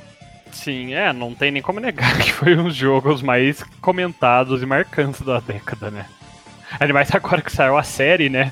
[0.51, 4.65] Sim, é, não tem nem como negar que foi um dos jogos mais comentados e
[4.65, 6.05] marcantes da década, né?
[6.79, 8.51] Ainda mais agora que saiu a série, né?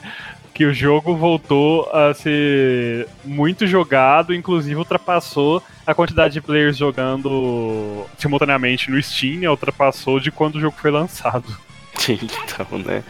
[0.54, 8.06] Que o jogo voltou a ser muito jogado, inclusive ultrapassou a quantidade de players jogando
[8.18, 9.50] simultaneamente no Steam, né?
[9.50, 11.46] ultrapassou de quando o jogo foi lançado.
[12.10, 13.04] então, né?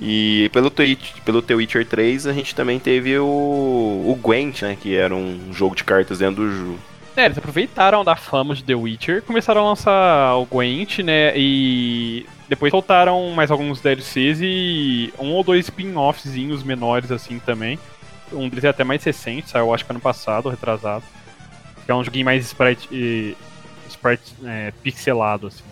[0.00, 4.76] E pelo, pelo The Witcher 3 a gente também teve o, o Gwent, né?
[4.80, 6.78] Que era um jogo de cartas dentro do
[7.16, 11.32] é, eles aproveitaram da fama de The Witcher, começaram a lançar o Gwent, né?
[11.36, 17.78] E depois soltaram mais alguns DLCs e um ou dois spin-offzinhos menores assim também.
[18.32, 21.04] Um deles é até mais recente, saiu acho que ano passado, retrasado.
[21.84, 23.36] Que é um joguinho mais sprite,
[23.88, 25.64] sprite é, pixelado, assim.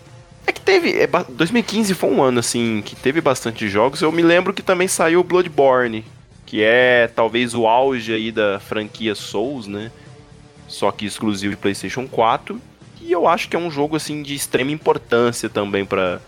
[0.45, 0.91] É que teve.
[0.99, 4.01] É, 2015 foi um ano, assim, que teve bastante jogos.
[4.01, 6.03] Eu me lembro que também saiu Bloodborne,
[6.45, 9.91] que é talvez o auge aí da franquia Souls, né?
[10.69, 12.61] Só que exclusivo de PlayStation 4.
[13.01, 16.21] E eu acho que é um jogo assim de extrema importância também para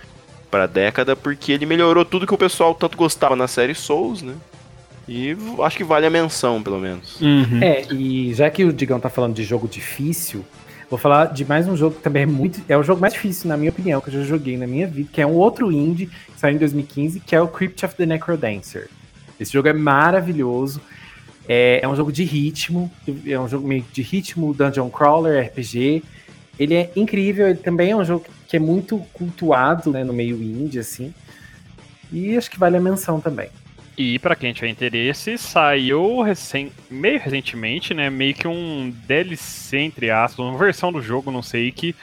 [0.51, 4.21] para a década, porque ele melhorou tudo que o pessoal tanto gostava na série Souls,
[4.21, 4.35] né?
[5.07, 7.19] E acho que vale a menção, pelo menos.
[7.21, 7.59] Uhum.
[7.61, 10.45] É, e já que o Digão tá falando de jogo difícil,
[10.89, 12.61] vou falar de mais um jogo que também é muito.
[12.67, 15.09] É o jogo mais difícil, na minha opinião, que eu já joguei na minha vida,
[15.11, 18.05] que é um outro indie que saiu em 2015, que é o Crypt of the
[18.05, 18.89] Necrodancer.
[19.39, 20.81] Esse jogo é maravilhoso.
[21.53, 22.89] É, é um jogo de ritmo,
[23.27, 26.01] é um jogo meio de ritmo, dungeon crawler, RPG.
[26.57, 30.41] Ele é incrível, ele também é um jogo que é muito cultuado né, no meio
[30.41, 31.13] indie, assim.
[32.09, 33.49] E acho que vale a menção também.
[33.97, 38.09] E para quem tiver interesse, saiu recém, meio recentemente, né?
[38.09, 41.93] Meio que um DLC, entre aspas, uma versão do jogo, não sei, que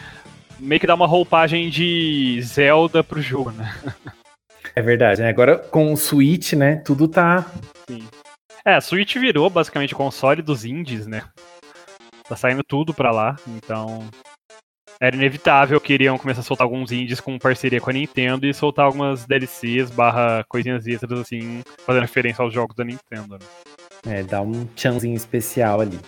[0.60, 3.74] meio que dá uma roupagem de Zelda pro jogo, né?
[4.76, 5.30] É verdade, né?
[5.30, 6.76] Agora com o Switch, né?
[6.84, 7.50] Tudo tá.
[7.88, 8.06] Sim.
[8.64, 11.22] É, a Switch virou basicamente o console dos indies, né?
[12.28, 14.06] Tá saindo tudo pra lá, então.
[15.00, 18.52] Era inevitável que iriam começar a soltar alguns indies com parceria com a Nintendo e
[18.52, 23.38] soltar algumas DLCs barra coisinhas extras, assim, fazendo referência aos jogos da Nintendo.
[24.04, 24.18] Né?
[24.18, 26.00] É, dá um chanzinho especial ali.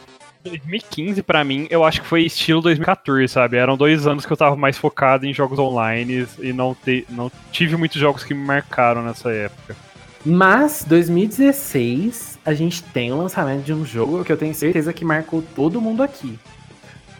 [0.42, 3.58] 2015, para mim, eu acho que foi estilo 2014, sabe?
[3.58, 7.30] Eram dois anos que eu tava mais focado em jogos online e não, te, não
[7.52, 9.76] tive muitos jogos que me marcaram nessa época.
[10.24, 15.04] Mas, 2016, a gente tem o lançamento de um jogo que eu tenho certeza que
[15.04, 16.38] marcou todo mundo aqui.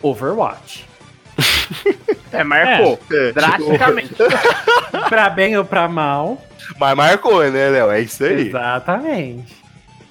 [0.03, 0.87] Overwatch.
[2.33, 2.99] é, marcou.
[3.11, 4.15] É, drasticamente.
[5.09, 6.43] pra bem ou pra mal.
[6.79, 7.91] Mas marcou, né, Léo?
[7.91, 8.49] É isso aí.
[8.49, 9.61] Exatamente.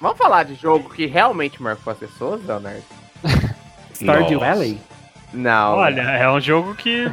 [0.00, 2.82] Vamos falar de jogo que realmente marcou as pessoas, Leonardo?
[3.92, 4.78] Stardew Valley?
[5.32, 5.76] Não.
[5.76, 7.10] Olha, é um jogo que.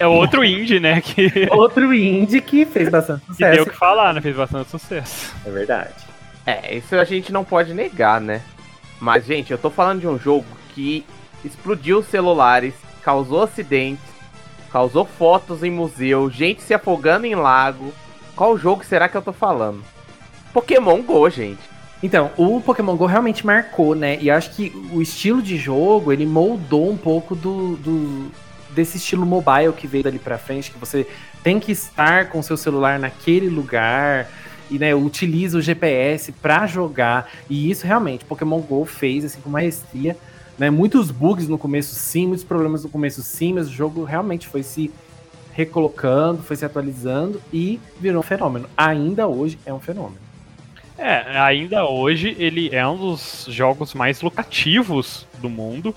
[0.00, 1.00] É outro indie, né?
[1.00, 1.48] Que...
[1.50, 3.50] Outro indie que fez bastante sucesso.
[3.50, 4.20] Que deu o que falar, né?
[4.20, 5.34] Fez bastante sucesso.
[5.44, 5.94] É verdade.
[6.48, 8.40] É, isso a gente não pode negar, né?
[8.98, 11.04] Mas, gente, eu tô falando de um jogo que
[11.44, 12.72] explodiu celulares,
[13.02, 14.02] causou acidentes,
[14.72, 17.92] causou fotos em museu, gente se afogando em lago.
[18.34, 19.84] Qual jogo será que eu tô falando?
[20.50, 21.60] Pokémon Go, gente.
[22.02, 24.16] Então, o Pokémon GO realmente marcou, né?
[24.18, 28.32] E acho que o estilo de jogo, ele moldou um pouco do, do
[28.70, 31.06] desse estilo mobile que veio dali pra frente, que você
[31.42, 34.30] tem que estar com seu celular naquele lugar
[34.70, 37.30] e né, utiliza o GPS para jogar.
[37.48, 40.16] E isso realmente, Pokémon GO fez assim com maestria.
[40.58, 40.70] Né?
[40.70, 44.62] Muitos bugs no começo sim, muitos problemas no começo sim, mas o jogo realmente foi
[44.62, 44.90] se
[45.52, 48.68] recolocando, foi se atualizando e virou um fenômeno.
[48.76, 50.28] Ainda hoje é um fenômeno.
[50.96, 55.94] É, ainda hoje ele é um dos jogos mais lucrativos do mundo,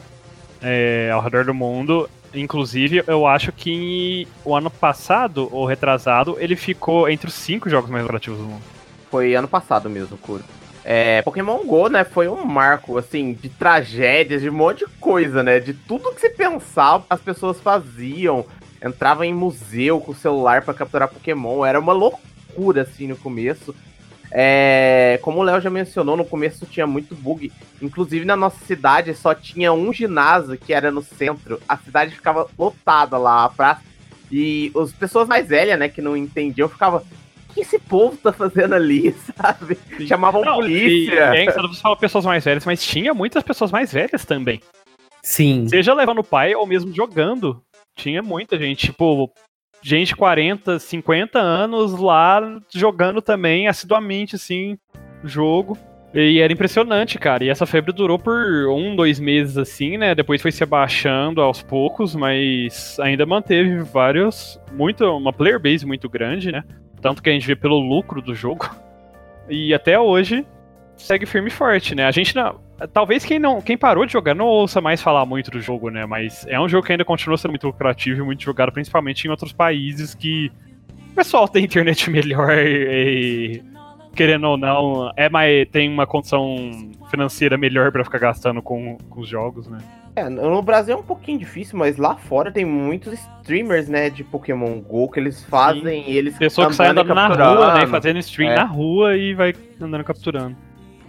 [0.62, 2.08] é, ao redor do mundo.
[2.34, 7.90] Inclusive, eu acho que o ano passado, ou retrasado, ele ficou entre os cinco jogos
[7.90, 8.64] mais lucrativos do mundo.
[9.10, 10.44] Foi ano passado mesmo, Curo.
[10.84, 15.44] É, Pokémon GO, né, foi um marco, assim, de tragédias, de um monte de coisa,
[15.44, 15.60] né?
[15.60, 18.46] De tudo que você pensava, as pessoas faziam.
[18.84, 21.64] Entrava em museu com o celular para capturar Pokémon.
[21.64, 23.76] Era uma loucura, assim, no começo.
[24.34, 27.52] É, como o Léo já mencionou, no começo tinha muito bug.
[27.82, 31.60] Inclusive na nossa cidade só tinha um ginásio que era no centro.
[31.68, 33.82] A cidade ficava lotada lá, a praça.
[34.32, 37.02] E as pessoas mais velhas, né, que não entendiam, ficavam.
[37.02, 39.78] O que esse povo tá fazendo ali, sabe?
[39.98, 40.08] Sim.
[40.08, 41.14] Chamavam não, polícia.
[41.14, 44.62] E, é engraçado você falar pessoas mais velhas, mas tinha muitas pessoas mais velhas também.
[45.22, 45.68] Sim.
[45.68, 47.62] Seja levando o pai ou mesmo jogando.
[47.94, 49.30] Tinha muita gente, tipo,
[49.82, 54.78] gente 40, 50 anos lá jogando também assiduamente, assim,
[55.24, 55.78] jogo.
[56.14, 57.44] E era impressionante, cara.
[57.44, 60.14] E essa febre durou por um, dois meses, assim, né?
[60.14, 64.60] Depois foi se abaixando aos poucos, mas ainda manteve vários.
[64.74, 66.64] Muito, uma player base muito grande, né?
[67.02, 68.70] Tanto que a gente vê pelo lucro do jogo.
[69.50, 70.46] E até hoje
[71.02, 72.06] segue firme e forte, né?
[72.06, 72.60] A gente não.
[72.94, 76.06] Talvez quem não, quem parou de jogar não ouça mais falar muito do jogo, né?
[76.06, 79.30] Mas é um jogo que ainda continua sendo muito lucrativo e muito jogado, principalmente em
[79.30, 80.52] outros países que
[81.12, 83.62] o pessoal tem internet melhor e,
[84.16, 86.56] querendo ou não, é mais, tem uma condição
[87.10, 89.78] financeira melhor para ficar gastando com, com os jogos, né?
[90.16, 94.26] É, no Brasil é um pouquinho difícil, mas lá fora tem muitos streamers, né, de
[94.26, 96.12] Pokémon GO que eles fazem Sim.
[96.12, 98.56] eles Pessoa que sai andando na rua, né, fazendo stream é.
[98.56, 100.56] na rua e vai andando capturando.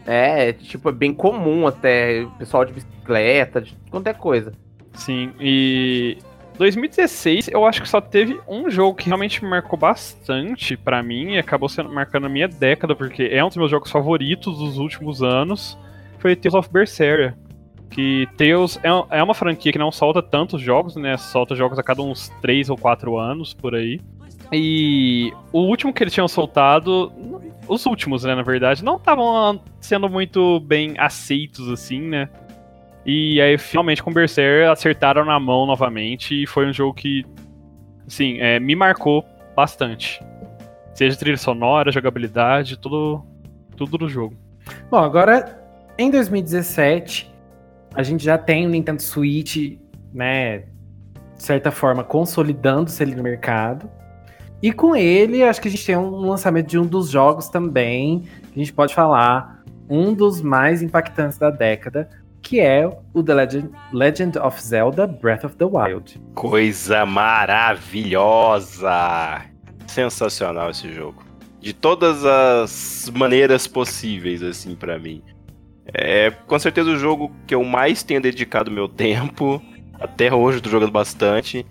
[0.07, 4.53] É, tipo, é bem comum até, pessoal de bicicleta, de qualquer coisa.
[4.95, 6.19] Sim, e
[6.59, 11.33] 2016 eu acho que só teve um jogo que realmente me marcou bastante para mim
[11.33, 14.79] e acabou sendo marcando a minha década, porque é um dos meus jogos favoritos dos
[14.79, 15.79] últimos anos,
[16.19, 17.37] foi Tales of Berseria.
[17.91, 21.17] Que Tales é, é uma franquia que não solta tantos jogos, né?
[21.19, 24.01] Solta jogos a cada uns 3 ou 4 anos por aí.
[24.53, 27.11] E o último que eles tinham soltado,
[27.67, 32.29] os últimos, né, na verdade, não estavam sendo muito bem aceitos, assim, né?
[33.05, 37.25] E aí, finalmente, com Berserker, acertaram na mão novamente e foi um jogo que,
[38.07, 39.25] assim, é, me marcou
[39.57, 40.23] bastante.
[40.95, 43.25] Seja trilha sonora, jogabilidade, tudo,
[43.77, 44.37] tudo do jogo.
[44.91, 45.59] Bom, agora,
[45.99, 47.33] em 2017,
[47.95, 49.79] a gente já tem o Nintendo Switch,
[50.13, 50.59] né,
[51.37, 53.91] de certa forma, consolidando-se ali no mercado.
[54.63, 58.21] E com ele, acho que a gente tem um lançamento de um dos jogos também,
[58.21, 62.09] que a gente pode falar, um dos mais impactantes da década,
[62.41, 66.21] que é o The Legend, Legend of Zelda Breath of the Wild.
[66.35, 68.91] Coisa maravilhosa!
[69.87, 71.25] Sensacional esse jogo.
[71.61, 75.23] De todas as maneiras possíveis, assim, para mim.
[75.93, 79.61] É com certeza o jogo que eu mais tenho dedicado meu tempo.
[80.01, 81.67] Até hoje eu tô jogando bastante.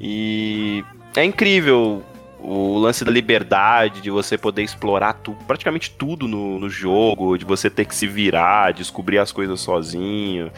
[0.00, 0.84] E
[1.16, 2.02] é incrível
[2.48, 7.44] o lance da liberdade, de você poder explorar tu, praticamente tudo no, no jogo, de
[7.44, 10.50] você ter que se virar, descobrir as coisas sozinho.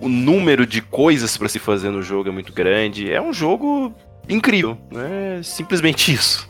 [0.00, 3.10] O número de coisas para se fazer no jogo é muito grande.
[3.10, 3.92] É um jogo
[4.28, 5.40] incrível, né?
[5.42, 6.48] Simplesmente isso.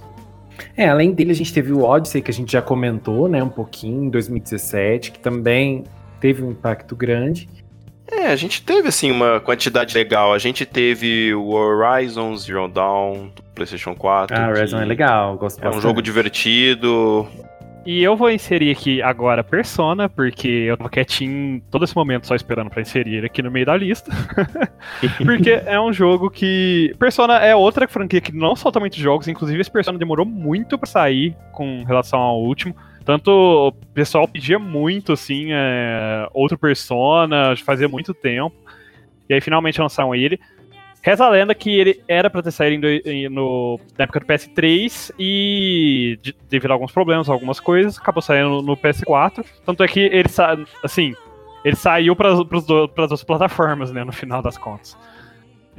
[0.77, 3.49] É, além dele, a gente teve o Odyssey, que a gente já comentou, né, um
[3.49, 5.85] pouquinho, em 2017, que também
[6.21, 7.49] teve um impacto grande.
[8.11, 10.33] É, a gente teve, assim, uma quantidade legal.
[10.33, 14.37] A gente teve o Horizon Zero Dawn, do PlayStation 4.
[14.37, 15.79] Ah, Horizon é legal, gosto É bastante.
[15.79, 17.29] um jogo divertido.
[17.87, 22.35] E eu vou inserir aqui agora Persona, porque eu tava quietinho todo esse momento só
[22.35, 24.11] esperando pra inserir ele aqui no meio da lista.
[25.25, 26.95] porque é um jogo que.
[26.99, 30.87] Persona é outra franquia que não solta muitos jogos, inclusive esse Persona demorou muito pra
[30.87, 32.75] sair com relação ao último.
[33.09, 38.55] Tanto o pessoal pedia muito, assim, é, outro Persona, fazia muito tempo.
[39.27, 40.39] E aí finalmente lançaram ele.
[41.01, 45.11] Reza a lenda que ele era pra ter saído em no, na época do PS3
[45.19, 49.43] e de- devido a alguns problemas, algumas coisas, acabou saindo no, no PS4.
[49.65, 50.29] Tanto é que ele
[50.85, 51.15] assim,
[51.65, 52.45] ele saiu para as
[53.09, 54.99] duas plataformas, né, no final das contas.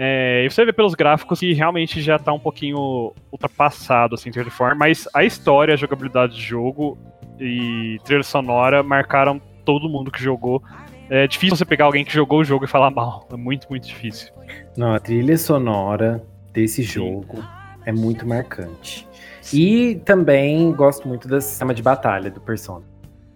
[0.01, 4.35] É, e você vê pelos gráficos que realmente já tá um pouquinho ultrapassado, assim, de
[4.35, 6.97] certa forma, mas a história, a jogabilidade do jogo
[7.37, 10.63] e trilha sonora marcaram todo mundo que jogou.
[11.09, 13.27] É difícil você pegar alguém que jogou o jogo e falar mal.
[13.29, 14.31] É muito, muito difícil.
[14.77, 16.23] Não, a trilha sonora
[16.53, 17.43] desse jogo
[17.85, 19.05] é muito marcante.
[19.53, 22.85] E também gosto muito do sistema de batalha do Persona.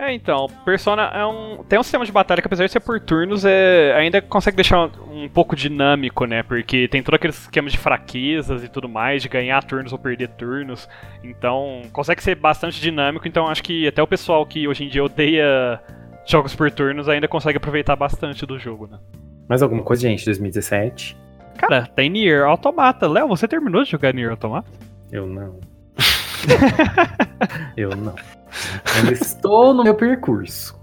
[0.04, 3.00] É, então, Persona é um, tem um sistema de batalha que apesar de ser por
[3.00, 6.44] turnos, é, ainda consegue deixar um, um pouco dinâmico, né?
[6.44, 10.28] Porque tem todo aquele esquema de fraquezas e tudo mais, de ganhar turnos ou perder
[10.32, 10.90] turnos.
[11.24, 13.26] Então, consegue ser bastante dinâmico.
[13.30, 15.80] Então, acho que até o pessoal que hoje em dia odeia
[16.26, 19.00] jogos por turnos ainda consegue aproveitar bastante do jogo, né?
[19.48, 20.26] Mais alguma coisa, gente?
[20.26, 21.16] 2017?
[21.58, 23.08] Cara, tem Nier Automata.
[23.08, 24.70] Léo, você terminou de jogar Nier Automata?
[25.10, 25.62] Eu não.
[27.78, 28.16] Eu não.
[29.12, 30.82] Estou no meu percurso.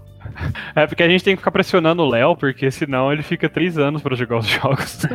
[0.75, 3.77] É porque a gente tem que ficar pressionando o Léo, porque senão ele fica três
[3.77, 5.01] anos pra jogar os jogos.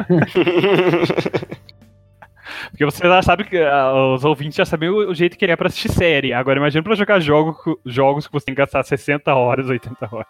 [2.71, 5.53] Porque você já sabe que ah, os ouvintes já sabem o, o jeito que ele
[5.53, 6.33] é pra assistir série.
[6.33, 10.27] Agora imagina pra jogar jogo, jogos que você tem que gastar 60 horas, 80 horas.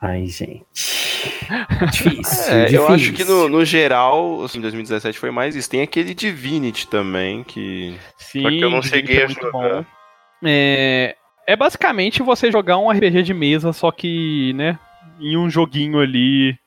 [0.00, 0.66] Ai, gente.
[1.92, 2.54] Difícil.
[2.54, 2.86] É, eu difícil.
[2.94, 5.68] acho que no, no geral, assim, 2017 foi mais isso.
[5.68, 7.96] Tem aquele Divinity também, que.
[8.16, 9.86] Sim, Só que eu não Divinity cheguei é a jogar.
[10.44, 11.16] É,
[11.46, 14.78] é basicamente você jogar um RPG de mesa, só que, né,
[15.20, 16.58] em um joguinho ali,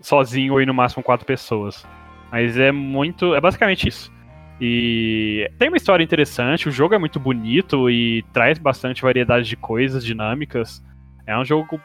[0.00, 1.86] sozinho ou no máximo quatro pessoas.
[2.30, 3.34] Mas é muito.
[3.34, 4.12] É basicamente isso.
[4.60, 9.56] E tem uma história interessante, o jogo é muito bonito e traz bastante variedade de
[9.56, 10.82] coisas, dinâmicas.
[11.26, 11.78] É um jogo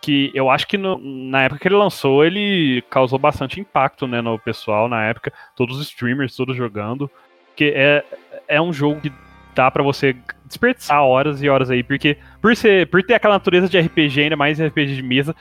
[0.00, 4.20] que eu acho que no- na época que ele lançou, ele causou bastante impacto né,
[4.22, 5.32] no pessoal na época.
[5.54, 7.10] Todos os streamers, todos jogando.
[7.48, 8.04] Porque é,
[8.48, 9.12] é um jogo que
[9.54, 10.16] dá pra você
[10.46, 14.36] desperdiçar horas e horas aí, porque por, ser, por ter aquela natureza de RPG, ainda
[14.36, 15.34] mais RPG de mesa,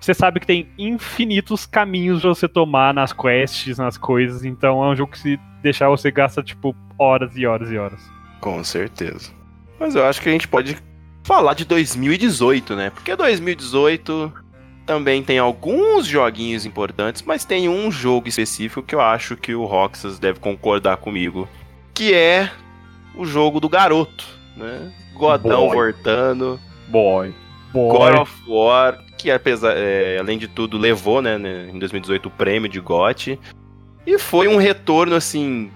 [0.00, 4.88] você sabe que tem infinitos caminhos pra você tomar nas quests, nas coisas, então é
[4.88, 8.00] um jogo que se deixar você gasta, tipo, horas e horas e horas.
[8.40, 9.30] Com certeza.
[9.78, 10.76] Mas eu acho que a gente pode
[11.22, 12.90] falar de 2018, né?
[12.90, 14.32] Porque 2018
[14.86, 19.64] também tem alguns joguinhos importantes, mas tem um jogo específico que eu acho que o
[19.64, 21.48] Roxas deve concordar comigo,
[21.94, 22.50] que é
[23.14, 24.92] o jogo do garoto, né?
[25.14, 25.92] Godão Boy.
[25.92, 27.34] voltando, Boy.
[27.72, 32.30] God of War, que apesar, é, além de tudo levou, né, né, em 2018 o
[32.30, 33.38] prêmio de GOT
[34.06, 35.70] e foi um retorno assim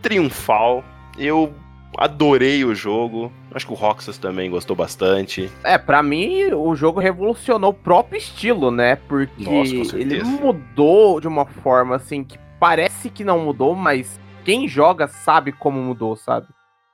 [0.00, 0.84] triunfal.
[1.18, 1.52] Eu
[1.96, 3.32] adorei o jogo.
[3.52, 5.50] Acho que o Roxas também gostou bastante.
[5.64, 8.96] É, pra mim, o jogo revolucionou o próprio estilo, né?
[8.96, 14.68] Porque Nossa, ele mudou de uma forma assim que parece que não mudou, mas quem
[14.68, 16.46] joga sabe como mudou, sabe?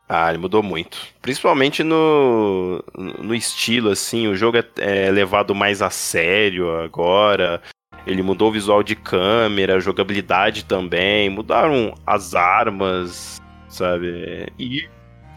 [0.09, 0.99] Ah, ele mudou muito.
[1.21, 4.27] Principalmente no, no estilo, assim.
[4.27, 7.61] O jogo é, é levado mais a sério agora.
[8.07, 11.29] Ele mudou o visual de câmera, jogabilidade também.
[11.29, 13.39] Mudaram as armas,
[13.69, 14.51] sabe?
[14.59, 14.89] E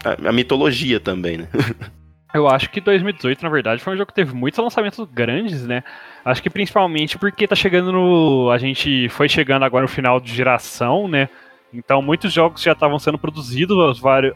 [0.04, 1.48] a, a mitologia também, né?
[2.34, 5.84] Eu acho que 2018, na verdade, foi um jogo que teve muitos lançamentos grandes, né?
[6.24, 8.50] Acho que principalmente porque tá chegando no.
[8.50, 11.28] A gente foi chegando agora no final de geração, né?
[11.72, 14.34] Então muitos jogos já estavam sendo produzidos, vários,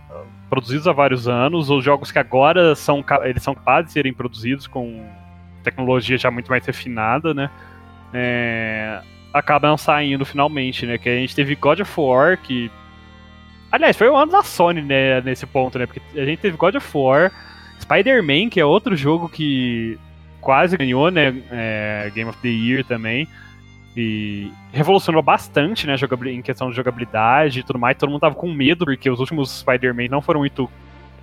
[0.49, 4.67] produzidos há vários anos, ou jogos que agora são, eles são capazes de serem produzidos
[4.67, 5.05] com
[5.63, 7.51] tecnologia já muito mais refinada, né?
[8.15, 9.01] É,
[9.33, 10.97] acabam saindo finalmente, né?
[10.99, 12.71] Que a gente teve God of War, que.
[13.71, 15.21] Aliás, foi o ano da Sony, né?
[15.21, 15.87] Nesse ponto, né?
[15.87, 17.33] Porque a gente teve God of War,
[17.81, 19.99] Spider-Man, que é outro jogo que
[20.41, 21.35] quase ganhou, né?
[21.51, 23.29] É, Game of the Year também.
[23.97, 25.97] E revolucionou bastante, né?
[26.27, 27.97] Em questão de jogabilidade e tudo mais.
[27.97, 30.71] Todo mundo tava com medo, porque os últimos Spider-Man não foram muito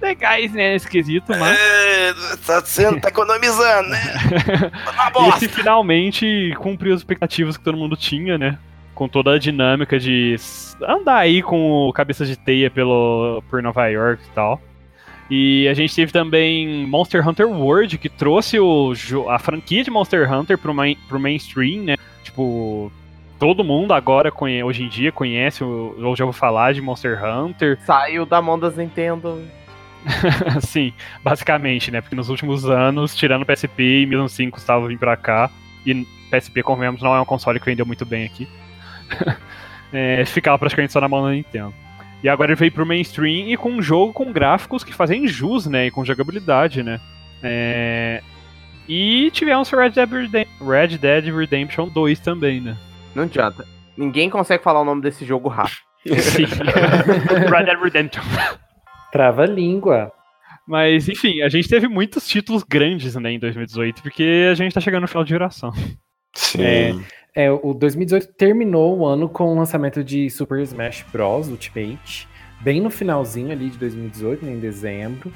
[0.02, 0.76] legais, né?
[0.76, 1.58] Esquisito, mas.
[1.58, 2.14] É,
[2.46, 4.02] tá, sendo, tá economizando, né?
[5.22, 8.58] e esse finalmente cumpriu as expectativas que todo mundo tinha, né?
[8.96, 10.36] Com toda a dinâmica de
[10.82, 14.62] andar aí com o cabeça de teia pelo, por Nova York e tal.
[15.30, 18.94] E a gente teve também Monster Hunter World, que trouxe o,
[19.30, 21.96] a franquia de Monster Hunter pro, main, pro mainstream, né?
[22.34, 22.92] Tipo,
[23.38, 24.34] todo mundo agora,
[24.66, 27.80] hoje em dia, conhece, ou já ouviu falar de Monster Hunter.
[27.86, 29.40] Saiu da mão das Nintendo.
[30.60, 30.92] Sim,
[31.24, 32.02] basicamente, né?
[32.02, 35.52] Porque nos últimos anos, tirando PSP e 1005 estavam vindo pra cá,
[35.86, 38.48] e PSP, convenhamos, não é um console que vendeu muito bem aqui.
[39.94, 41.72] é, ficava praticamente só na mão da Nintendo.
[42.24, 45.68] E agora ele veio pro mainstream e com um jogo com gráficos que fazem jus,
[45.68, 45.86] né?
[45.86, 47.00] E com jogabilidade, né?
[47.44, 48.24] É...
[48.96, 52.78] E tivemos Red Dead, Redem Red Dead Redemption 2 também, né?
[53.16, 53.66] Não adianta.
[53.98, 55.80] Ninguém consegue falar o nome desse jogo rápido.
[56.22, 56.46] Sim.
[57.50, 58.22] Red Dead Redemption.
[59.12, 60.12] Trava a língua.
[60.68, 64.80] Mas, enfim, a gente teve muitos títulos grandes né, em 2018, porque a gente tá
[64.80, 65.72] chegando no final de geração.
[66.36, 66.62] Sim.
[66.64, 71.50] É, é, o 2018 terminou o ano com o lançamento de Super Smash Bros.
[71.50, 72.28] Ultimate,
[72.62, 75.34] bem no finalzinho ali de 2018, né, em dezembro,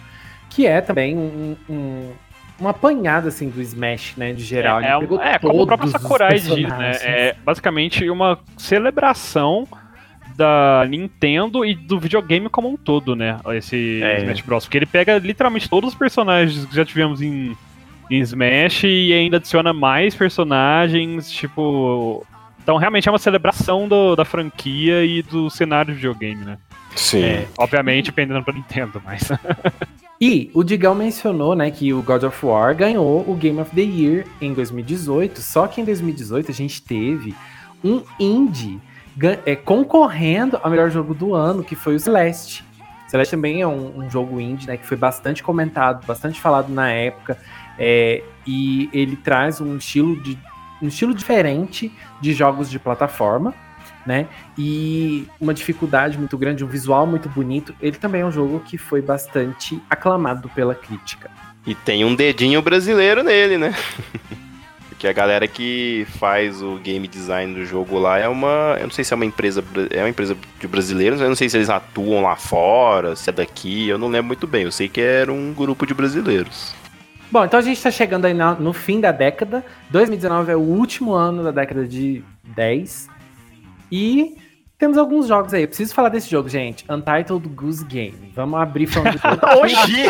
[0.48, 2.12] que é também um, um,
[2.60, 4.82] uma apanhada assim do Smash, né, de geral.
[4.82, 6.92] É, é, é como o próprio Sakurai diz, né?
[7.02, 9.68] É basicamente uma celebração
[10.36, 13.40] da Nintendo e do videogame como um todo, né?
[13.56, 14.20] Esse é.
[14.20, 14.66] Smash Bros.
[14.66, 17.58] Porque ele pega literalmente todos os personagens que já tivemos em,
[18.10, 22.26] em Smash e ainda adiciona mais personagens, tipo.
[22.62, 26.58] Então realmente é uma celebração do, da franquia e do cenário de videogame, né?
[26.96, 27.24] Sim.
[27.24, 29.30] É, obviamente, dependendo pra Nintendo, mas.
[30.20, 33.82] e o Digão mencionou, né, que o God of War ganhou o Game of the
[33.82, 37.36] Year em 2018, só que em 2018 a gente teve
[37.84, 38.82] um indie
[39.46, 42.66] é, concorrendo ao melhor jogo do ano, que foi o Celeste.
[43.08, 46.90] Celeste também é um, um jogo indie, né, que foi bastante comentado, bastante falado na
[46.90, 47.38] época,
[47.78, 50.38] é, e ele traz um estilo, de,
[50.82, 53.54] um estilo diferente de jogos de plataforma,
[54.08, 54.28] né,
[54.58, 57.76] e uma dificuldade muito grande, um visual muito bonito.
[57.82, 61.30] Ele também é um jogo que foi bastante aclamado pela crítica.
[61.66, 63.76] E tem um dedinho brasileiro nele, né?
[65.00, 68.78] Que a galera que faz o game design do jogo lá é uma.
[68.80, 69.64] Eu não sei se é uma empresa.
[69.92, 73.32] É uma empresa de brasileiros, eu não sei se eles atuam lá fora, se é
[73.34, 74.64] daqui, eu não lembro muito bem.
[74.64, 76.74] Eu sei que era um grupo de brasileiros.
[77.30, 79.64] Bom, então a gente está chegando aí no fim da década.
[79.92, 82.24] 2019 é o último ano da década de
[82.56, 83.17] 10.
[83.92, 84.38] E
[84.78, 85.64] temos alguns jogos aí.
[85.64, 86.86] Eu preciso falar desse jogo, gente.
[86.90, 88.32] Untitled Goose Game.
[88.36, 89.20] Vamos abrir falando de
[89.60, 90.06] Oxi!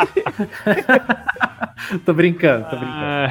[2.05, 2.97] tô brincando, tô brincando.
[2.97, 3.29] Ah.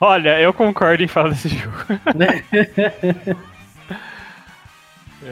[0.00, 1.76] Olha, eu concordo em falar desse jogo.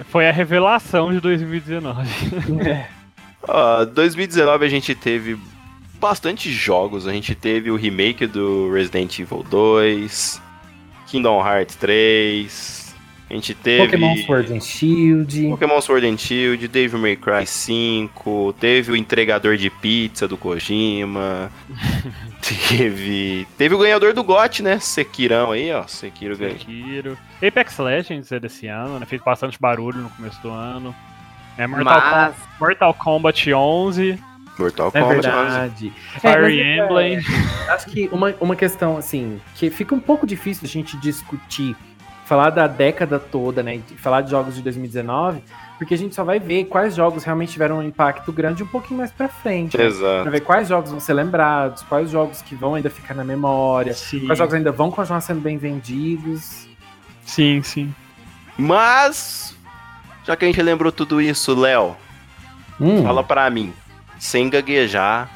[0.06, 2.08] Foi a revelação de 2019.
[2.68, 2.88] É.
[3.44, 5.38] Uh, 2019 a gente teve
[6.00, 7.06] bastante jogos.
[7.06, 10.42] A gente teve o remake do Resident Evil 2,
[11.06, 12.83] Kingdom Hearts 3,
[13.28, 13.84] a gente teve.
[13.84, 15.48] Pokémon Sword and Shield.
[15.48, 21.50] Pokémon Sword and Shield, Devil May Cry 5, teve o entregador de pizza do Kojima.
[22.68, 23.46] teve.
[23.56, 24.78] Teve o ganhador do GOT, né?
[24.78, 25.86] Sekirão aí, ó.
[25.86, 26.58] Sekiro ganhou.
[26.58, 27.18] Sekiro.
[27.42, 29.06] Apex Legends é desse ano, né?
[29.06, 30.94] Fez bastante barulho no começo do ano.
[31.56, 32.36] É Mortal, Mas...
[32.36, 32.64] Com...
[32.64, 34.18] Mortal Kombat 11.
[34.58, 35.86] Mortal é Kombat verdade.
[35.86, 36.20] 11.
[36.20, 37.16] Fire é, Emblem.
[37.16, 41.74] É, acho que uma, uma questão, assim, que fica um pouco difícil a gente discutir
[42.24, 43.80] falar da década toda, né?
[43.96, 45.42] Falar de jogos de 2019,
[45.78, 48.98] porque a gente só vai ver quais jogos realmente tiveram um impacto grande um pouquinho
[48.98, 49.76] mais pra frente.
[49.76, 49.84] Né?
[49.84, 50.22] Exato.
[50.22, 53.92] Pra ver quais jogos vão ser lembrados, quais jogos que vão ainda ficar na memória,
[53.92, 54.26] sim.
[54.26, 56.66] quais jogos ainda vão continuar sendo bem vendidos.
[57.24, 57.94] Sim, sim.
[58.56, 59.56] Mas,
[60.24, 61.96] já que a gente lembrou tudo isso, Léo,
[62.80, 63.02] hum.
[63.02, 63.72] fala pra mim,
[64.18, 65.28] sem gaguejar,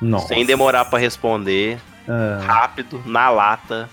[0.00, 0.28] Nossa.
[0.28, 1.78] sem demorar para responder,
[2.08, 2.40] ah.
[2.44, 3.88] rápido, na lata,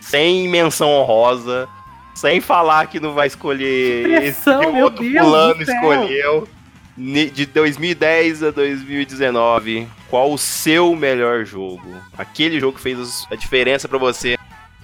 [0.00, 1.68] sem menção honrosa
[2.14, 6.48] sem falar que não vai escolher pressão, esse que outro Deus fulano escolheu.
[6.96, 11.88] De 2010 a 2019, qual o seu melhor jogo?
[12.18, 14.36] Aquele jogo que fez a diferença para você.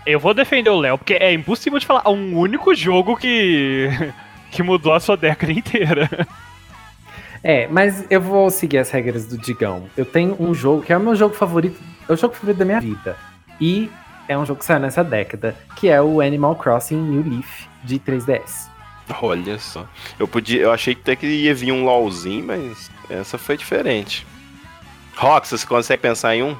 [0.06, 3.88] Eu vou defender o Léo, porque é impossível de falar um único jogo que,
[4.50, 6.08] que mudou a sua década inteira.
[7.42, 9.84] É, mas eu vou seguir as regras do Digão.
[9.96, 11.78] Eu tenho um jogo que é o meu jogo favorito,
[12.08, 13.16] é o jogo favorito da minha vida.
[13.60, 13.90] E
[14.28, 17.98] é um jogo que saiu nessa década, que é o Animal Crossing New Leaf de
[17.98, 18.68] 3DS.
[19.22, 19.86] Olha só.
[20.18, 24.26] Eu podia, eu achei que até que ia vir um LOLzinho, mas essa foi diferente.
[25.16, 26.56] Rox, você consegue pensar em um?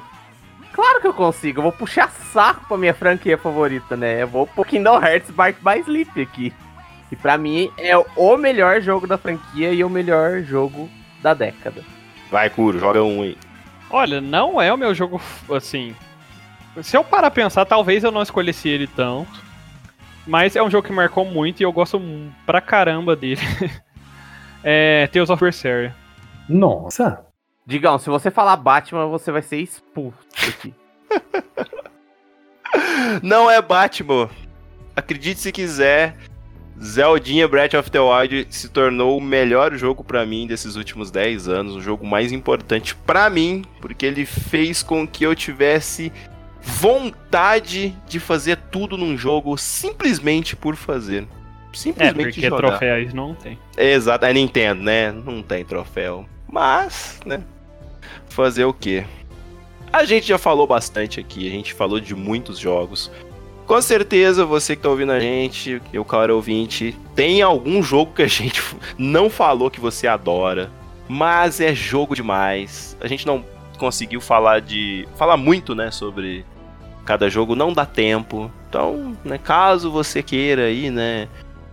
[0.73, 4.21] Claro que eu consigo, eu vou puxar saco pra minha franquia favorita, né?
[4.21, 6.53] Eu vou pro Kingdom Hearts Bark by Sleep aqui.
[7.11, 10.89] E pra mim é o melhor jogo da franquia e o melhor jogo
[11.21, 11.83] da década.
[12.29, 13.37] Vai, Kuro, joga um aí.
[13.89, 15.95] Olha, não é o meu jogo, assim.
[16.83, 19.47] Se eu parar a pensar, talvez eu não escolhesse ele tanto.
[20.25, 22.01] Mas é um jogo que marcou muito e eu gosto
[22.45, 23.41] pra caramba dele.
[24.63, 25.95] é Tales of Berseria.
[26.49, 27.25] Nossa!
[27.65, 30.17] Digão, se você falar Batman, você vai ser expulso
[30.47, 30.73] aqui.
[33.23, 34.29] Não é Batman.
[34.95, 36.15] Acredite se quiser,
[36.81, 41.47] Zeldinha Breath of the Wild se tornou o melhor jogo para mim desses últimos 10
[41.47, 46.11] anos, o jogo mais importante para mim, porque ele fez com que eu tivesse
[46.67, 51.23] vontade de fazer tudo num jogo simplesmente por fazer.
[51.23, 51.27] É,
[51.77, 52.57] Simplesmente porque jogar.
[52.57, 53.57] troféus não tem.
[53.77, 55.11] Exato, é Nintendo, né?
[55.11, 56.25] Não tem troféu.
[56.51, 57.41] Mas, né?
[58.29, 59.05] Fazer o quê?
[59.93, 63.09] A gente já falou bastante aqui, a gente falou de muitos jogos.
[63.65, 68.23] Com certeza você que tá ouvindo a gente, eu, cara ouvinte, tem algum jogo que
[68.23, 68.61] a gente
[68.97, 70.69] não falou que você adora,
[71.07, 72.97] mas é jogo demais.
[72.99, 73.45] A gente não
[73.77, 75.07] conseguiu falar de.
[75.15, 76.45] falar muito, né, sobre
[77.07, 78.51] cada jogo, não dá tempo.
[78.69, 81.27] Então, né, caso você queira aí, né,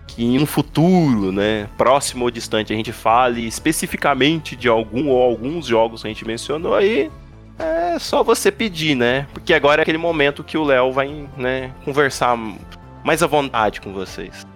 [0.06, 5.20] que em um futuro, né, próximo ou distante, a gente fale especificamente de algum ou
[5.20, 7.10] alguns jogos que a gente mencionou aí,
[7.58, 9.28] é só você pedir, né?
[9.32, 12.36] Porque agora é aquele momento que o Léo vai, né, conversar
[13.04, 14.46] mais à vontade com vocês.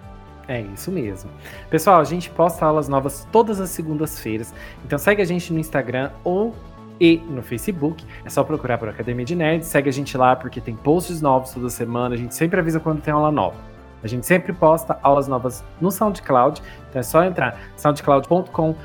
[0.47, 1.29] É isso mesmo.
[1.69, 4.53] Pessoal, a gente posta aulas novas todas as segundas-feiras.
[4.83, 6.55] Então segue a gente no Instagram ou
[6.99, 8.05] e no Facebook.
[8.25, 9.67] É só procurar por Academia de Nerds.
[9.67, 12.15] Segue a gente lá porque tem posts novos toda semana.
[12.15, 13.57] A gente sempre avisa quando tem aula nova.
[14.03, 16.61] A gente sempre posta aulas novas no SoundCloud.
[16.89, 18.75] Então é só entrar soundcloud.com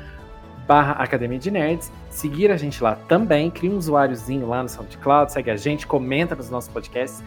[0.67, 5.31] barra Academia de Nerds, seguir a gente lá também, cria um usuáriozinho lá no SoundCloud,
[5.31, 7.23] segue a gente, comenta nos nossos podcasts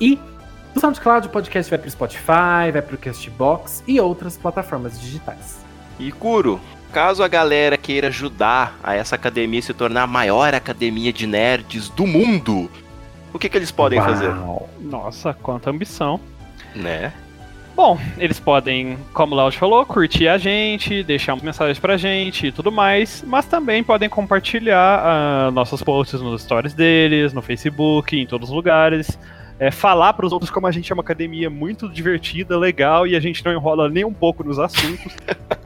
[0.00, 0.20] e
[0.72, 5.65] do SoundCloud o podcast vai pro Spotify, vai pro Castbox e outras plataformas digitais.
[5.98, 6.60] E Kuro,
[6.92, 11.88] caso a galera queira ajudar a essa academia se tornar a maior academia de nerds
[11.88, 12.70] do mundo,
[13.36, 14.30] o que, que eles podem fazer?
[14.30, 14.66] Uau.
[14.80, 16.18] Nossa, quanta ambição.
[16.74, 17.12] Né?
[17.74, 22.52] Bom, eles podem, como o Laud falou, curtir a gente, deixar mensagens pra gente e
[22.52, 28.26] tudo mais, mas também podem compartilhar ah, nossos posts nos stories deles, no Facebook, em
[28.26, 29.18] todos os lugares.
[29.58, 33.20] É, falar pros outros como a gente é uma academia muito divertida, legal e a
[33.20, 35.14] gente não enrola nem um pouco nos assuntos.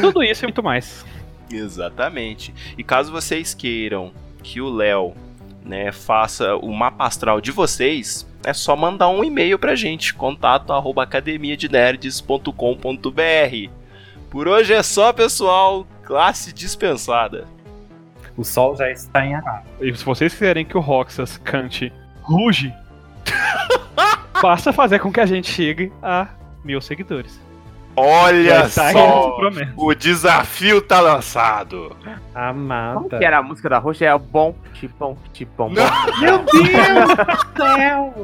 [0.00, 1.04] tudo isso e muito mais.
[1.50, 2.54] Exatamente.
[2.76, 4.12] E caso vocês queiram
[4.42, 5.14] que o Léo
[5.64, 10.72] né, faça o mapa astral de vocês, é só mandar um e-mail pra gente, contato
[10.72, 13.70] arroba academiadenerds.com.br.
[14.30, 15.86] Por hoje é só, pessoal.
[16.02, 17.46] Classe dispensada.
[18.36, 19.64] O sol já está em Arara.
[19.80, 21.92] E se vocês quiserem que o Roxas cante
[22.22, 22.72] Ruge,
[24.42, 26.28] basta fazer com que a gente chegue a
[26.64, 27.38] mil seguidores.
[27.94, 29.36] Olha aí só!
[29.76, 31.94] O desafio tá lançado.
[32.34, 32.94] Amada.
[32.94, 34.04] Como que era a música da Roxa?
[34.06, 35.74] É o bom, tipão, tipão, bom.
[36.20, 37.08] Meu Deus
[37.54, 38.14] do céu!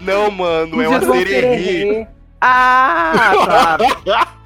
[0.00, 2.06] Não, mano, é uma sererê.
[2.40, 3.32] Ah,
[4.04, 4.28] tá.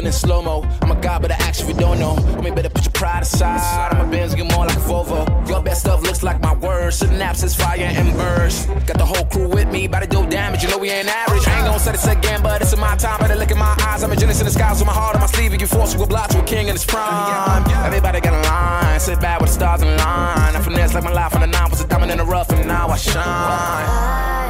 [0.00, 0.62] moving in slow mo.
[0.82, 2.14] I'm a god, but I actually don't know.
[2.14, 3.92] Homie, better put your pride aside.
[3.92, 5.48] A Benz, get more like a Volvo.
[5.48, 7.00] Your best stuff looks like my words.
[7.00, 8.68] Synapses, fire, and burst.
[8.86, 10.62] Got the whole crew with me, about to do damage.
[10.62, 11.46] You know we ain't average.
[11.46, 13.20] I ain't gonna say this again, but it's in my time.
[13.20, 14.02] Better look in my eyes.
[14.02, 15.52] I'm a genius in the skies with my heart on my sleeve.
[15.52, 17.64] If you force you a block to a king in his prime.
[17.84, 19.00] Everybody got a line.
[19.00, 20.56] Sit back with the stars in line.
[20.56, 22.66] I finesse like my life on the nine was a diamond in the rough, and
[22.66, 24.48] now I shine.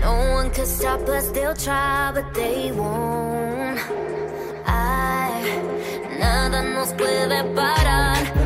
[0.00, 3.41] No one could stop us, they'll try, but they won't.
[4.66, 8.41] I, nada nos puede parar.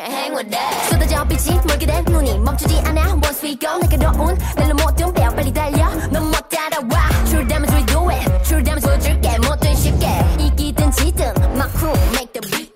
[0.00, 4.08] can't hang with that 쏟아져 빛이 멀게 된 눈이 멈추지 않아 Once we go 내게로
[4.18, 8.62] 온 날로 모든 배어 빨리 달려 넌 못 따라와 True damage we do it True
[8.62, 10.06] damage 보여줄게 뭐든 쉽게
[10.38, 12.70] 이기든 지든 My crew make the beat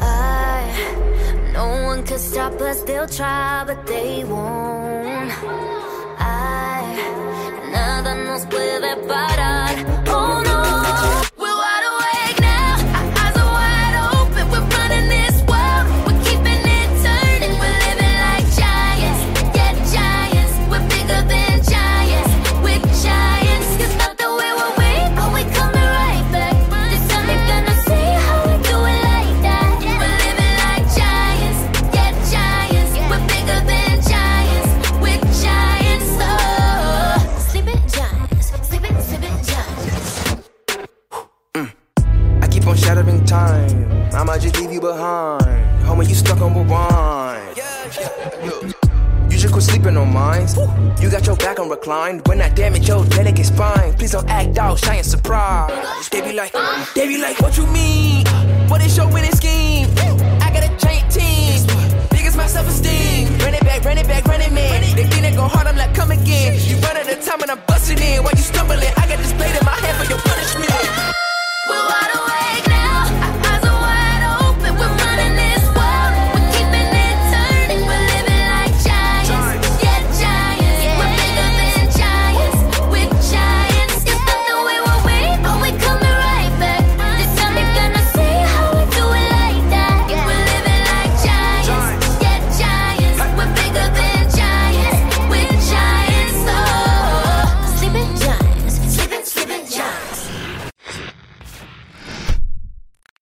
[0.00, 0.62] I,
[1.52, 5.32] No one could stop us They'll try but they won't
[6.18, 6.84] I
[7.72, 9.99] Nada nos puede parar
[51.90, 53.92] inclined when I damage your delicate spine.
[53.94, 56.12] Please don't act out, shy and surprised.
[56.12, 56.52] They be like,
[56.94, 58.24] they be like, what you mean?
[58.68, 59.88] What is your winning scheme?
[60.40, 61.66] I got a giant team.
[62.10, 63.26] Biggest my self-esteem.
[63.38, 64.82] Run it back, run it back, run it man.
[64.94, 66.54] They think they go hard, I'm like, come again.
[66.62, 68.22] You run out of time and I'm busting in.
[68.22, 70.70] While you stumbling, I got this blade in my hand for your punishment.
[71.66, 72.09] Well,